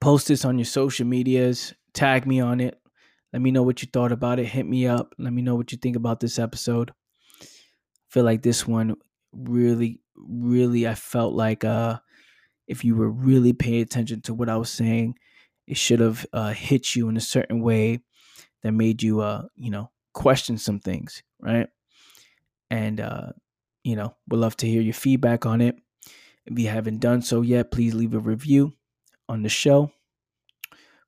[0.00, 2.81] post this on your social medias, tag me on it.
[3.32, 4.46] Let me know what you thought about it.
[4.46, 5.14] Hit me up.
[5.18, 6.92] Let me know what you think about this episode.
[7.40, 7.46] I
[8.10, 8.96] feel like this one
[9.32, 11.98] really, really, I felt like uh,
[12.66, 15.14] if you were really paying attention to what I was saying,
[15.66, 18.00] it should have uh, hit you in a certain way
[18.62, 21.68] that made you, uh, you know, question some things, right?
[22.70, 23.32] And, uh,
[23.82, 25.76] you know, would love to hear your feedback on it.
[26.44, 28.72] If you haven't done so yet, please leave a review
[29.28, 29.92] on the show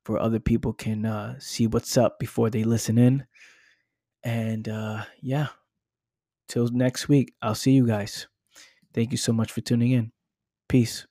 [0.05, 3.25] for other people can uh, see what's up before they listen in.
[4.23, 5.47] And uh, yeah,
[6.47, 8.27] till next week, I'll see you guys.
[8.93, 10.11] Thank you so much for tuning in.
[10.69, 11.07] Peace.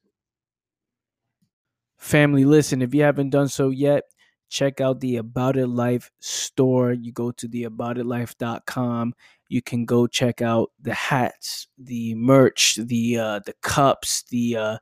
[1.99, 4.05] Family, listen, if you haven't done so yet,
[4.49, 6.93] check out the About It Life store.
[6.93, 9.15] You go to the aboutitlife.com.
[9.49, 14.79] You can go check out the hats, the merch, the uh, the cups, the uh,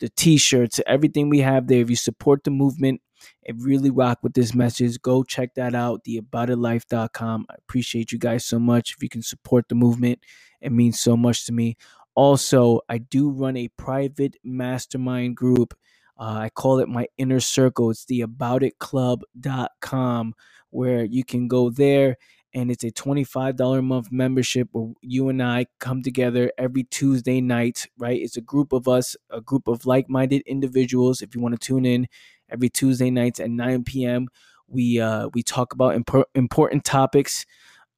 [0.00, 1.80] the t-shirts, everything we have there.
[1.80, 3.00] If you support the movement,
[3.42, 5.00] it really rock with this message.
[5.02, 7.46] Go check that out, the aboutitlife.com.
[7.50, 8.94] I appreciate you guys so much.
[8.96, 10.20] If you can support the movement,
[10.60, 11.76] it means so much to me.
[12.14, 15.74] Also, I do run a private mastermind group.
[16.18, 17.90] Uh, I call it my inner circle.
[17.90, 20.34] It's the aboutitclub.com
[20.70, 22.16] where you can go there
[22.54, 27.40] and it's a $25 a month membership where you and I come together every Tuesday
[27.40, 28.20] night, right?
[28.20, 31.20] It's a group of us, a group of like minded individuals.
[31.20, 32.06] If you want to tune in
[32.50, 34.28] every Tuesday nights at 9 p.m.,
[34.68, 37.46] we uh, we talk about imp- important topics.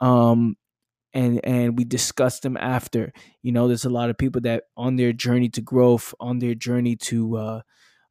[0.01, 0.57] Um,
[1.15, 4.97] and and we discuss them after you know there's a lot of people that on
[4.97, 7.61] their journey to growth on their journey to uh,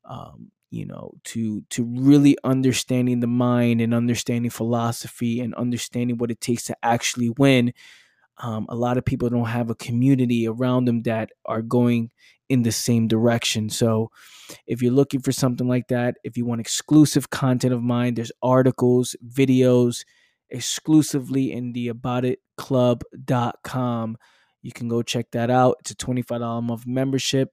[0.06, 6.32] um, you know to to really understanding the mind and understanding philosophy and understanding what
[6.32, 7.74] it takes to actually win
[8.40, 12.10] um, a lot of people don't have a community around them that are going
[12.50, 14.10] in the same direction so
[14.68, 18.32] if you're looking for something like that if you want exclusive content of mine there's
[18.44, 20.04] articles videos
[20.50, 24.18] exclusively in the aboutitclub.com
[24.62, 27.50] you can go check that out it's a $25 a month membership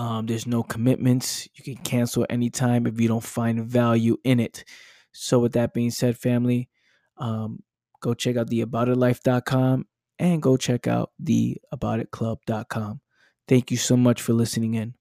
[0.00, 1.46] um, there's no commitments.
[1.54, 4.64] You can cancel anytime if you don't find value in it.
[5.12, 6.70] So, with that being said, family,
[7.18, 7.58] um,
[8.00, 9.86] go check out the aboutitlife.com
[10.18, 13.00] and go check out the aboutitclub.com.
[13.48, 14.94] Thank you so much for listening in.